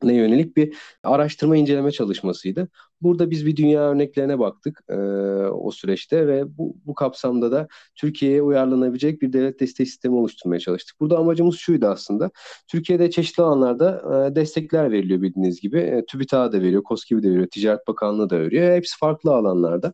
ne 0.04 0.16
yönelik 0.16 0.58
bir 0.58 0.76
araştırma 1.04 1.58
inceleme 1.58 1.92
çalışmasıydı. 1.92 2.68
Burada 3.02 3.30
biz 3.30 3.46
bir 3.46 3.56
dünya 3.56 3.82
örneklerine 3.82 4.40
baktık 4.40 4.82
e, 4.90 4.96
o 5.48 5.72
süreçte 5.72 6.28
ve 6.28 6.58
bu, 6.58 6.76
bu 6.86 6.96
kapsamda 6.96 7.52
da 7.52 7.68
Türkiye'ye 7.96 8.42
uyarlanabilecek 8.42 9.22
bir 9.22 9.34
devlet 9.34 9.60
destek 9.60 9.88
sistemi 9.88 10.16
oluşturmaya 10.16 10.60
çalıştık. 10.60 11.00
Burada 11.00 11.18
amacımız 11.18 11.56
şuydu 11.58 11.88
aslında. 11.88 12.32
Türkiye'de 12.68 13.12
çeşitli 13.12 13.44
alanlarda 13.44 14.02
e, 14.32 14.36
destekler 14.36 14.92
veriliyor 14.92 15.22
bildiğiniz 15.22 15.62
gibi. 15.62 15.80
E, 15.80 16.06
TÜBİTAK 16.06 16.54
da 16.54 16.62
veriyor, 16.62 16.84
KOSGİB 16.84 17.24
de 17.24 17.30
veriyor, 17.30 17.48
Ticaret 17.52 17.88
Bakanlığı 17.88 18.30
da 18.30 18.40
veriyor. 18.40 18.76
Hepsi 18.76 18.98
farklı 18.98 19.34
alanlarda. 19.34 19.94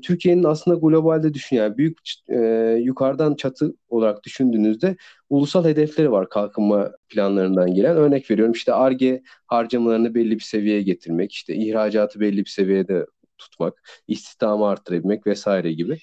Türkiye'nin 0.00 0.44
aslında 0.44 0.76
globalde 0.76 1.34
düşün 1.34 1.56
yani 1.56 1.76
büyük 1.78 1.98
e, 2.28 2.38
yukarıdan 2.82 3.34
çatı 3.34 3.74
olarak 3.88 4.24
düşündüğünüzde 4.24 4.96
ulusal 5.30 5.64
hedefleri 5.64 6.10
var 6.10 6.28
kalkınma 6.28 6.90
planlarından 7.08 7.74
gelen. 7.74 7.96
Örnek 7.96 8.30
veriyorum 8.30 8.52
işte 8.52 8.72
ARGE 8.72 9.22
harcamalarını 9.46 10.14
belli 10.14 10.34
bir 10.34 10.44
seviyeye 10.44 10.82
getirmek, 10.82 11.32
işte 11.32 11.54
ihracatı 11.54 12.20
belli 12.20 12.38
bir 12.44 12.50
seviyede 12.50 13.06
tutmak, 13.38 13.82
istihdamı 14.08 14.66
arttırabilmek 14.66 15.26
vesaire 15.26 15.72
gibi. 15.72 15.98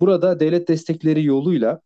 Burada 0.00 0.40
devlet 0.40 0.68
destekleri 0.68 1.24
yoluyla 1.24 1.80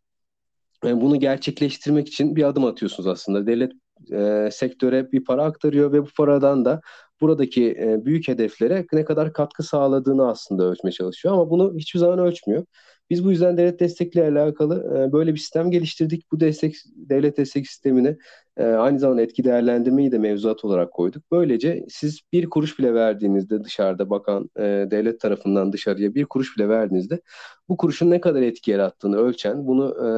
e, 0.85 1.01
bunu 1.01 1.19
gerçekleştirmek 1.19 2.07
için 2.07 2.35
bir 2.35 2.43
adım 2.43 2.65
atıyorsunuz 2.65 3.07
aslında. 3.07 3.47
Devlet 3.47 3.71
e, 4.11 4.49
sektöre 4.51 5.11
bir 5.11 5.23
para 5.23 5.43
aktarıyor 5.43 5.91
ve 5.91 6.01
bu 6.01 6.07
paradan 6.17 6.65
da 6.65 6.81
buradaki 7.21 7.71
e, 7.79 8.05
büyük 8.05 8.27
hedeflere 8.27 8.85
ne 8.93 9.05
kadar 9.05 9.33
katkı 9.33 9.63
sağladığını 9.63 10.29
aslında 10.29 10.63
ölçmeye 10.63 10.91
çalışıyor 10.91 11.33
ama 11.33 11.49
bunu 11.49 11.73
hiçbir 11.77 11.99
zaman 11.99 12.19
ölçmüyor. 12.19 12.65
Biz 13.09 13.25
bu 13.25 13.31
yüzden 13.31 13.57
devlet 13.57 13.79
destekle 13.79 14.23
alakalı 14.23 15.07
e, 15.07 15.11
böyle 15.11 15.33
bir 15.33 15.39
sistem 15.39 15.71
geliştirdik. 15.71 16.31
Bu 16.31 16.39
destek 16.39 16.75
devlet 16.95 17.37
destek 17.37 17.67
sistemini 17.67 18.17
e, 18.57 18.63
aynı 18.65 18.99
zamanda 18.99 19.21
etki 19.21 19.43
değerlendirmeyi 19.43 20.11
de 20.11 20.17
mevzuat 20.17 20.65
olarak 20.65 20.91
koyduk. 20.91 21.23
Böylece 21.31 21.85
siz 21.89 22.19
bir 22.33 22.49
kuruş 22.49 22.79
bile 22.79 22.93
verdiğinizde 22.93 23.63
dışarıda 23.63 24.09
bakan 24.09 24.49
e, 24.57 24.61
devlet 24.91 25.19
tarafından 25.19 25.73
dışarıya 25.73 26.15
bir 26.15 26.25
kuruş 26.25 26.57
bile 26.57 26.69
verdiğinizde 26.69 27.21
bu 27.69 27.77
kuruşun 27.77 28.09
ne 28.11 28.21
kadar 28.21 28.41
etki 28.41 28.71
yarattığını 28.71 29.17
ölçen, 29.17 29.67
bunu 29.67 29.95
e, 30.05 30.09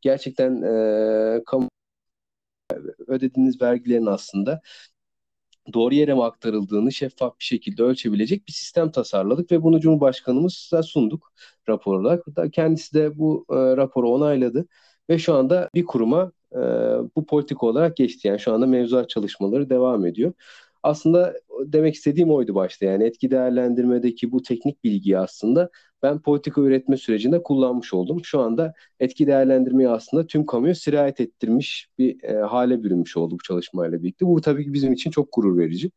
gerçekten 0.00 0.62
e, 0.62 1.42
kamu 1.46 1.68
ödediğiniz 3.06 3.62
vergilerin 3.62 4.06
aslında 4.06 4.60
doğru 5.74 5.94
yere 5.94 6.14
mi 6.14 6.24
aktarıldığını 6.24 6.92
şeffaf 6.92 7.38
bir 7.38 7.44
şekilde 7.44 7.82
ölçebilecek 7.82 8.46
bir 8.48 8.52
sistem 8.52 8.90
tasarladık 8.90 9.52
ve 9.52 9.62
bunu 9.62 9.80
Cumhurbaşkanımıza 9.80 10.82
sunduk 10.82 11.32
rapor 11.68 11.94
olarak. 12.00 12.24
Kendisi 12.52 12.94
de 12.94 13.18
bu 13.18 13.44
e, 13.50 13.54
raporu 13.54 14.10
onayladı 14.10 14.66
ve 15.10 15.18
şu 15.18 15.34
anda 15.34 15.70
bir 15.74 15.84
kuruma 15.84 16.32
e, 16.52 16.58
bu 17.16 17.26
politika 17.26 17.66
olarak 17.66 17.96
geçti. 17.96 18.28
Yani 18.28 18.40
şu 18.40 18.52
anda 18.52 18.66
mevzuat 18.66 19.10
çalışmaları 19.10 19.70
devam 19.70 20.06
ediyor. 20.06 20.32
Aslında 20.82 21.34
demek 21.66 21.94
istediğim 21.94 22.30
oydu 22.30 22.54
başta 22.54 22.86
yani 22.86 23.04
etki 23.04 23.30
değerlendirmedeki 23.30 24.32
bu 24.32 24.42
teknik 24.42 24.84
bilgiyi 24.84 25.18
aslında 25.18 25.70
ben 26.02 26.22
politika 26.22 26.60
üretme 26.60 26.96
sürecinde 26.96 27.42
kullanmış 27.42 27.94
oldum. 27.94 28.24
Şu 28.24 28.40
anda 28.40 28.74
etki 29.00 29.26
değerlendirmeyi 29.26 29.88
aslında 29.88 30.26
tüm 30.26 30.46
kamuya 30.46 30.74
sirayet 30.74 31.20
ettirmiş 31.20 31.88
bir 31.98 32.24
e, 32.24 32.34
hale 32.40 32.82
bürünmüş 32.82 33.16
oldu 33.16 33.34
bu 33.34 33.42
çalışmayla 33.42 34.02
birlikte. 34.02 34.26
Bu 34.26 34.40
tabii 34.40 34.64
ki 34.64 34.72
bizim 34.72 34.92
için 34.92 35.10
çok 35.10 35.28
gurur 35.32 35.58
verici. 35.58 35.90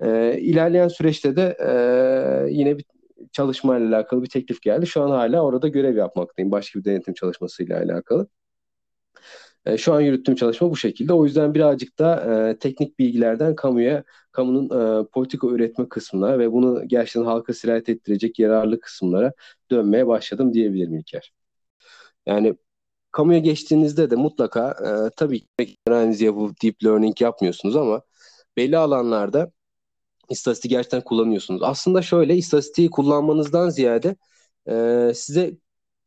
E, 0.00 0.38
ilerleyen 0.40 0.88
süreçte 0.88 1.36
de 1.36 1.56
e, 1.60 2.52
yine 2.52 2.78
bir 2.78 2.84
çalışmayla 3.32 3.88
alakalı 3.88 4.22
bir 4.22 4.28
teklif 4.28 4.62
geldi. 4.62 4.86
Şu 4.86 5.02
an 5.02 5.10
hala 5.10 5.40
orada 5.44 5.68
görev 5.68 5.96
yapmaktayım. 5.96 6.50
Başka 6.52 6.78
bir 6.78 6.84
denetim 6.84 7.14
çalışmasıyla 7.14 7.78
alakalı. 7.78 8.28
E, 9.66 9.78
şu 9.78 9.92
an 9.92 10.00
yürüttüğüm 10.00 10.34
çalışma 10.36 10.70
bu 10.70 10.76
şekilde. 10.76 11.12
O 11.12 11.24
yüzden 11.24 11.54
birazcık 11.54 11.98
da 11.98 12.20
e, 12.50 12.58
teknik 12.58 12.98
bilgilerden 12.98 13.56
kamuya, 13.56 14.04
kamunun 14.32 14.66
e, 15.02 15.06
politika 15.06 15.46
üretme 15.48 15.88
kısmına 15.88 16.38
ve 16.38 16.52
bunu 16.52 16.88
gerçekten 16.88 17.24
halka 17.24 17.54
sirayet 17.54 17.88
ettirecek 17.88 18.38
yararlı 18.38 18.80
kısımlara 18.80 19.32
dönmeye 19.70 20.06
başladım 20.06 20.54
diyebilirim 20.54 20.94
İlker. 20.94 21.32
Yani 22.26 22.56
kamuya 23.12 23.38
geçtiğinizde 23.38 24.10
de 24.10 24.16
mutlaka 24.16 24.70
e, 24.70 25.10
tabii 25.16 25.40
ki 25.40 25.76
analiz 25.88 26.20
yapıp 26.20 26.62
deep 26.62 26.84
learning 26.84 27.20
yapmıyorsunuz 27.20 27.76
ama 27.76 28.02
belli 28.56 28.78
alanlarda 28.78 29.52
istatistiği 30.30 30.70
gerçekten 30.70 31.00
kullanıyorsunuz. 31.04 31.62
Aslında 31.62 32.02
şöyle 32.02 32.36
istatistiği 32.36 32.90
kullanmanızdan 32.90 33.70
ziyade 33.70 34.16
e, 34.68 35.12
size 35.14 35.56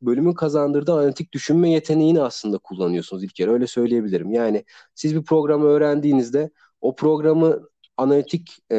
bölümün 0.01 0.33
kazandırdığı 0.33 0.93
analitik 0.93 1.33
düşünme 1.33 1.71
yeteneğini 1.71 2.21
aslında 2.21 2.57
kullanıyorsunuz 2.57 3.23
ilk 3.23 3.35
kere 3.35 3.51
öyle 3.51 3.67
söyleyebilirim. 3.67 4.31
Yani 4.31 4.65
siz 4.95 5.15
bir 5.15 5.23
programı 5.23 5.65
öğrendiğinizde 5.65 6.49
o 6.81 6.95
programı 6.95 7.69
analitik 7.97 8.57
e, 8.71 8.75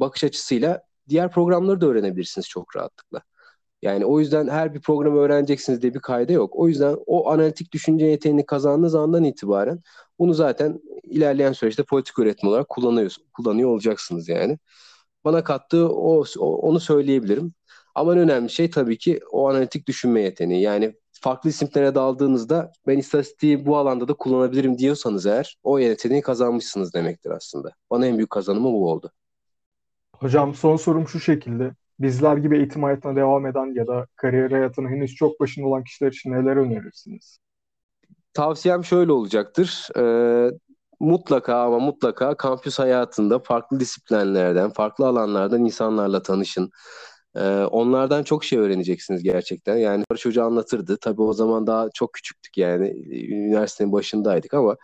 bakış 0.00 0.24
açısıyla 0.24 0.82
diğer 1.08 1.32
programları 1.32 1.80
da 1.80 1.86
öğrenebilirsiniz 1.86 2.48
çok 2.48 2.76
rahatlıkla. 2.76 3.22
Yani 3.82 4.06
o 4.06 4.20
yüzden 4.20 4.48
her 4.48 4.74
bir 4.74 4.80
programı 4.80 5.18
öğreneceksiniz 5.18 5.82
diye 5.82 5.94
bir 5.94 6.00
kayda 6.00 6.32
yok. 6.32 6.56
O 6.56 6.68
yüzden 6.68 6.96
o 7.06 7.30
analitik 7.30 7.72
düşünce 7.72 8.06
yeteneğini 8.06 8.46
kazandığınız 8.46 8.94
andan 8.94 9.24
itibaren 9.24 9.80
bunu 10.18 10.34
zaten 10.34 10.80
ilerleyen 11.02 11.52
süreçte 11.52 11.82
politik 11.84 12.18
üretim 12.18 12.48
olarak 12.48 12.68
kullanıyor, 12.68 13.16
kullanıyor 13.32 13.70
olacaksınız 13.70 14.28
yani. 14.28 14.58
Bana 15.24 15.44
kattığı 15.44 15.88
o, 15.88 16.24
onu 16.38 16.80
söyleyebilirim. 16.80 17.54
Ama 17.94 18.12
en 18.12 18.18
önemli 18.18 18.50
şey 18.50 18.70
tabii 18.70 18.98
ki 18.98 19.20
o 19.30 19.48
analitik 19.50 19.88
düşünme 19.88 20.20
yeteneği. 20.20 20.62
Yani 20.62 20.94
farklı 21.12 21.50
isimlere 21.50 21.94
daldığınızda 21.94 22.72
ben 22.86 22.98
istatistiği 22.98 23.66
bu 23.66 23.76
alanda 23.76 24.08
da 24.08 24.14
kullanabilirim 24.14 24.78
diyorsanız 24.78 25.26
eğer 25.26 25.58
o 25.62 25.78
yeteneği 25.78 26.22
kazanmışsınız 26.22 26.94
demektir 26.94 27.30
aslında. 27.30 27.70
Bana 27.90 28.06
en 28.06 28.16
büyük 28.16 28.30
kazanımı 28.30 28.72
bu 28.72 28.90
oldu. 28.90 29.12
Hocam 30.16 30.54
son 30.54 30.76
sorum 30.76 31.08
şu 31.08 31.20
şekilde. 31.20 31.74
bizler 31.98 32.36
gibi 32.36 32.56
eğitim 32.56 32.82
hayatına 32.82 33.16
devam 33.16 33.46
eden 33.46 33.74
ya 33.74 33.86
da 33.86 34.06
kariyer 34.16 34.50
hayatının 34.50 34.88
henüz 34.88 35.14
çok 35.14 35.40
başında 35.40 35.66
olan 35.66 35.84
kişiler 35.84 36.12
için 36.12 36.32
neler 36.32 36.56
önerirsiniz? 36.56 37.38
Tavsiyem 38.34 38.84
şöyle 38.84 39.12
olacaktır. 39.12 39.88
Ee, 39.98 40.50
mutlaka 41.00 41.64
ama 41.64 41.78
mutlaka 41.78 42.36
kampüs 42.36 42.78
hayatında 42.78 43.38
farklı 43.38 43.80
disiplinlerden, 43.80 44.70
farklı 44.70 45.06
alanlardan 45.06 45.64
insanlarla 45.64 46.22
tanışın. 46.22 46.70
Ee, 47.36 47.40
onlardan 47.64 48.22
çok 48.22 48.44
şey 48.44 48.58
öğreneceksiniz 48.58 49.22
gerçekten. 49.22 49.76
Yani 49.76 50.04
Hoca 50.24 50.44
anlatırdı. 50.44 50.96
Tabii 51.00 51.22
o 51.22 51.32
zaman 51.32 51.66
daha 51.66 51.88
çok 51.94 52.12
küçüktük 52.12 52.58
yani. 52.58 52.88
Üniversitenin 53.30 53.92
başındaydık 53.92 54.54
ama 54.54 54.76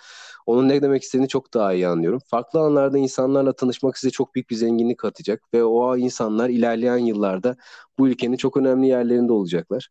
onun 0.47 0.69
ne 0.69 0.83
demek 0.83 1.03
istediğini 1.03 1.29
çok 1.29 1.55
daha 1.55 1.73
iyi 1.75 1.89
anlıyorum. 1.89 2.21
Farklı 2.27 2.61
alanlarda 2.61 2.99
insanlarla 2.99 3.53
tanışmak 3.53 3.99
size 3.99 4.11
çok 4.11 4.35
büyük 4.35 4.51
bir 4.51 4.57
zenginlik 4.57 4.99
katacak 4.99 5.43
ve 5.55 5.65
o 5.65 5.97
insanlar 5.97 6.49
ilerleyen 6.49 6.97
yıllarda 6.99 7.57
bu 7.99 8.09
ülkenin 8.09 8.37
çok 8.37 8.57
önemli 8.57 8.87
yerlerinde 8.87 9.33
olacaklar. 9.33 9.89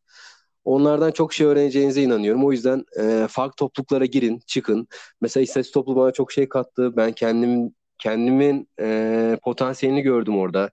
Onlardan 0.66 1.12
çok 1.12 1.34
şey 1.34 1.48
öğreneceğinize 1.48 2.02
inanıyorum. 2.04 2.46
O 2.46 2.52
yüzden 2.52 2.86
e, 3.00 3.28
farklı 3.30 3.56
topluluklara 3.56 4.06
girin, 4.06 4.42
çıkın. 4.48 4.88
Mesela 5.22 5.44
istatistik 5.44 5.74
topluluğu 5.74 6.00
bana 6.00 6.12
çok 6.12 6.32
şey 6.32 6.50
kattı. 6.50 6.98
Ben 6.98 7.12
kendim 7.12 7.74
kendimin 8.00 8.70
e, 8.82 9.40
potansiyelini 9.44 10.02
gördüm 10.02 10.38
orada. 10.38 10.70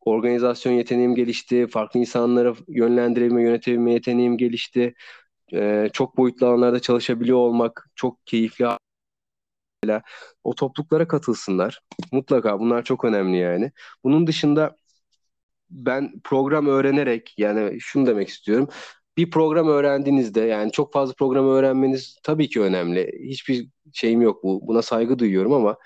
Organizasyon 0.00 0.72
yeteneğim 0.72 1.14
gelişti. 1.14 1.66
Farklı 1.66 2.00
insanlara 2.00 2.54
yönlendirebilme, 2.68 3.42
yönetebilme 3.42 3.92
yeteneğim 3.92 4.38
gelişti. 4.38 4.94
E, 5.52 5.88
çok 5.92 6.16
boyutlu 6.16 6.46
alanlarda 6.46 6.80
çalışabiliyor 6.80 7.38
olmak 7.38 7.90
çok 7.94 8.26
keyifli. 8.26 8.66
O 10.44 10.54
topluluklara 10.54 11.08
katılsınlar. 11.08 11.80
Mutlaka 12.12 12.60
bunlar 12.60 12.84
çok 12.84 13.04
önemli 13.04 13.36
yani. 13.36 13.72
Bunun 14.04 14.26
dışında 14.26 14.76
ben 15.70 16.20
program 16.24 16.66
öğrenerek 16.66 17.34
yani 17.38 17.80
şunu 17.80 18.06
demek 18.06 18.28
istiyorum. 18.28 18.68
Bir 19.16 19.30
program 19.30 19.68
öğrendiğinizde 19.68 20.40
yani 20.40 20.72
çok 20.72 20.92
fazla 20.92 21.14
program 21.14 21.48
öğrenmeniz 21.48 22.18
tabii 22.22 22.48
ki 22.48 22.60
önemli. 22.60 23.12
Hiçbir 23.28 23.68
şeyim 23.92 24.22
yok 24.22 24.44
bu. 24.44 24.66
Buna 24.66 24.82
saygı 24.82 25.18
duyuyorum 25.18 25.52
ama 25.52 25.76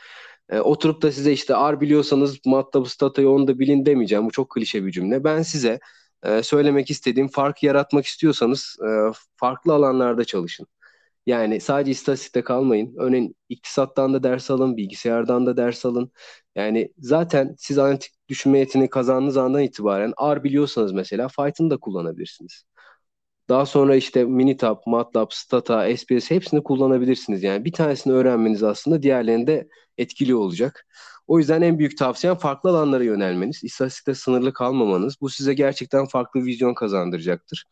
e, 0.50 0.61
oturup 0.61 1.02
da 1.02 1.12
size 1.12 1.33
işte 1.33 1.54
R 1.54 1.80
biliyorsanız 1.80 2.38
MATLAB, 2.46 2.87
Stata'yı 2.87 3.28
onu 3.28 3.48
da 3.48 3.59
bilin 3.59 3.87
demeyeceğim. 3.87 4.26
Bu 4.26 4.30
çok 4.30 4.50
klişe 4.50 4.85
bir 4.87 4.92
cümle. 4.92 5.24
Ben 5.24 5.42
size 5.42 5.80
e, 6.22 6.42
söylemek 6.42 6.90
istediğim 6.90 7.28
farkı 7.28 7.66
yaratmak 7.66 8.07
istiyorsanız 8.07 8.76
e, 8.83 9.12
farklı 9.37 9.74
alanlarda 9.74 10.24
çalışın. 10.24 10.66
Yani 11.26 11.61
sadece 11.61 11.90
istatistikte 11.90 12.42
kalmayın. 12.44 12.94
Örneğin 12.98 13.37
iktisattan 13.48 14.14
da 14.14 14.22
ders 14.22 14.50
alın, 14.50 14.76
bilgisayardan 14.76 15.46
da 15.46 15.57
ders 15.57 15.87
alın. 15.87 16.12
Yani 16.54 16.92
zaten 16.98 17.54
siz 17.59 17.78
analitik 17.78 18.12
düşünme 18.28 18.59
yeteneği 18.59 18.90
kazandığınız 18.90 19.37
andan 19.37 19.62
itibaren 19.62 20.14
R 20.35 20.44
biliyorsanız 20.44 20.92
mesela 20.92 21.28
Python 21.28 21.70
da 21.70 21.76
kullanabilirsiniz. 21.76 22.64
Daha 23.48 23.66
sonra 23.66 23.96
işte 23.96 24.24
Minitab, 24.24 24.76
MATLAB, 24.87 25.28
Stata, 25.30 25.96
SPS 25.96 26.30
hepsini 26.30 26.62
kullanabilirsiniz. 26.62 27.42
Yani 27.42 27.64
bir 27.64 27.72
tanesini 27.72 28.12
öğrenmeniz 28.12 28.62
aslında 28.62 29.02
diğerlerinde 29.02 29.68
etkili 29.98 30.35
olacak. 30.35 30.87
O 31.26 31.38
yüzden 31.38 31.62
en 31.62 31.78
büyük 31.78 31.98
tavsiyem 31.98 32.37
farklı 32.37 32.70
alanlara 32.70 33.04
yönelmeniz, 33.04 33.64
istatistikte 33.64 34.14
sınırlı 34.14 34.52
kalmamanız. 34.52 35.16
Bu 35.20 35.28
size 35.28 35.54
gerçekten 35.54 36.07
farklı 36.07 36.44
vizyon 36.44 36.74
kazandıracaktır. 36.74 37.64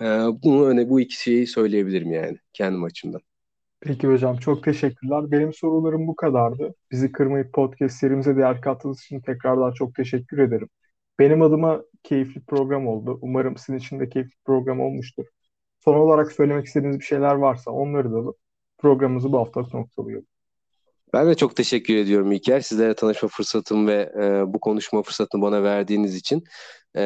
Ee, 0.00 0.04
bunu 0.42 0.66
öne 0.66 0.88
bu 0.88 1.00
iki 1.00 1.22
şeyi 1.22 1.46
söyleyebilirim 1.46 2.12
yani 2.12 2.38
kendim 2.52 2.84
açımdan. 2.84 3.20
Peki 3.80 4.08
hocam 4.08 4.36
çok 4.36 4.64
teşekkürler. 4.64 5.30
Benim 5.30 5.52
sorularım 5.52 6.06
bu 6.06 6.16
kadardı. 6.16 6.74
Bizi 6.90 7.12
kırmayıp 7.12 7.52
podcast 7.52 7.96
serimize 7.96 8.36
değer 8.36 8.60
kattığınız 8.60 9.02
için 9.02 9.20
tekrardan 9.20 9.72
çok 9.72 9.94
teşekkür 9.94 10.38
ederim. 10.38 10.68
Benim 11.18 11.42
adıma 11.42 11.82
keyifli 12.02 12.40
program 12.40 12.86
oldu. 12.86 13.18
Umarım 13.22 13.56
sizin 13.56 13.78
için 13.78 14.00
de 14.00 14.08
keyifli 14.08 14.36
program 14.44 14.80
olmuştur. 14.80 15.24
Son 15.84 15.94
olarak 15.94 16.32
söylemek 16.32 16.66
istediğiniz 16.66 17.00
bir 17.00 17.04
şeyler 17.04 17.34
varsa 17.34 17.70
onları 17.70 18.12
da 18.12 18.16
alıp 18.16 18.36
programımızı 18.78 19.32
bu 19.32 19.38
haftalık 19.38 19.74
noktalayalım. 19.74 20.26
Ben 21.12 21.28
de 21.28 21.34
çok 21.34 21.56
teşekkür 21.56 21.96
ediyorum 21.96 22.32
İlker. 22.32 22.60
Sizlere 22.60 22.94
tanışma 22.94 23.28
fırsatım 23.28 23.86
ve 23.86 24.12
e, 24.22 24.52
bu 24.52 24.60
konuşma 24.60 25.02
fırsatını 25.02 25.42
bana 25.42 25.62
verdiğiniz 25.62 26.16
için. 26.16 26.44
E, 26.96 27.02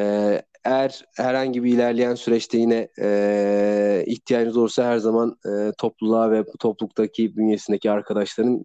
eğer 0.65 1.05
herhangi 1.17 1.65
bir 1.65 1.73
ilerleyen 1.73 2.15
süreçte 2.15 2.59
yine 2.59 2.89
e, 3.01 4.05
ihtiyacınız 4.07 4.57
olursa 4.57 4.85
her 4.85 4.99
zaman 4.99 5.37
e, 5.47 5.73
topluluğa 5.79 6.31
ve 6.31 6.47
bu 6.47 6.59
topluluktaki 6.59 7.37
bünyesindeki 7.37 7.91
arkadaşların 7.91 8.65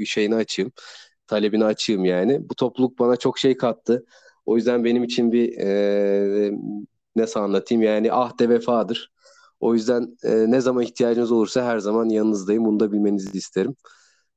e, 0.00 0.04
şeyini 0.06 0.34
açayım. 0.34 0.72
Talebini 1.26 1.64
açayım 1.64 2.04
yani. 2.04 2.48
Bu 2.50 2.54
topluluk 2.54 2.98
bana 2.98 3.16
çok 3.16 3.38
şey 3.38 3.56
kattı. 3.56 4.04
O 4.46 4.56
yüzden 4.56 4.84
benim 4.84 5.04
için 5.04 5.32
bir 5.32 5.58
e, 5.58 6.52
nasıl 7.16 7.40
anlatayım 7.40 7.82
yani 7.82 8.12
ahde 8.12 8.48
vefadır. 8.48 9.12
O 9.60 9.74
yüzden 9.74 10.16
e, 10.24 10.50
ne 10.50 10.60
zaman 10.60 10.82
ihtiyacınız 10.82 11.32
olursa 11.32 11.64
her 11.64 11.78
zaman 11.78 12.08
yanınızdayım. 12.08 12.64
Bunu 12.64 12.80
da 12.80 12.92
bilmenizi 12.92 13.38
isterim. 13.38 13.76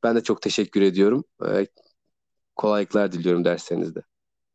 Ben 0.04 0.16
de 0.16 0.24
çok 0.24 0.42
teşekkür 0.42 0.82
ediyorum. 0.82 1.24
E, 1.50 1.68
kolaylıklar 2.56 3.12
diliyorum 3.12 3.46
derslerinizde. 3.46 4.02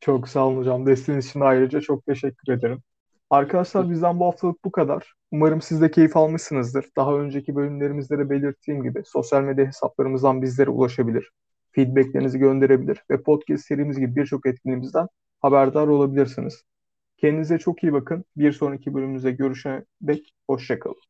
Çok 0.00 0.28
sağ 0.28 0.46
olun 0.46 0.56
hocam. 0.56 0.86
Desteğiniz 0.86 1.26
için 1.26 1.40
ayrıca 1.40 1.80
çok 1.80 2.06
teşekkür 2.06 2.52
ederim. 2.52 2.82
Arkadaşlar 3.30 3.90
bizden 3.90 4.20
bu 4.20 4.26
haftalık 4.26 4.64
bu 4.64 4.72
kadar. 4.72 5.14
Umarım 5.32 5.62
siz 5.62 5.80
de 5.80 5.90
keyif 5.90 6.16
almışsınızdır. 6.16 6.86
Daha 6.96 7.14
önceki 7.14 7.56
bölümlerimizde 7.56 8.18
de 8.18 8.30
belirttiğim 8.30 8.82
gibi 8.82 9.02
sosyal 9.06 9.42
medya 9.42 9.66
hesaplarımızdan 9.66 10.42
bizlere 10.42 10.70
ulaşabilir, 10.70 11.30
feedbacklerinizi 11.72 12.38
gönderebilir 12.38 13.04
ve 13.10 13.22
podcast 13.22 13.64
serimiz 13.64 13.98
gibi 13.98 14.16
birçok 14.16 14.46
etkinliğimizden 14.46 15.06
haberdar 15.40 15.88
olabilirsiniz. 15.88 16.64
Kendinize 17.18 17.58
çok 17.58 17.82
iyi 17.82 17.92
bakın. 17.92 18.24
Bir 18.36 18.52
sonraki 18.52 18.94
bölümümüzde 18.94 19.32
görüşene 19.32 19.84
dek 20.02 20.34
hoşçakalın. 20.48 21.09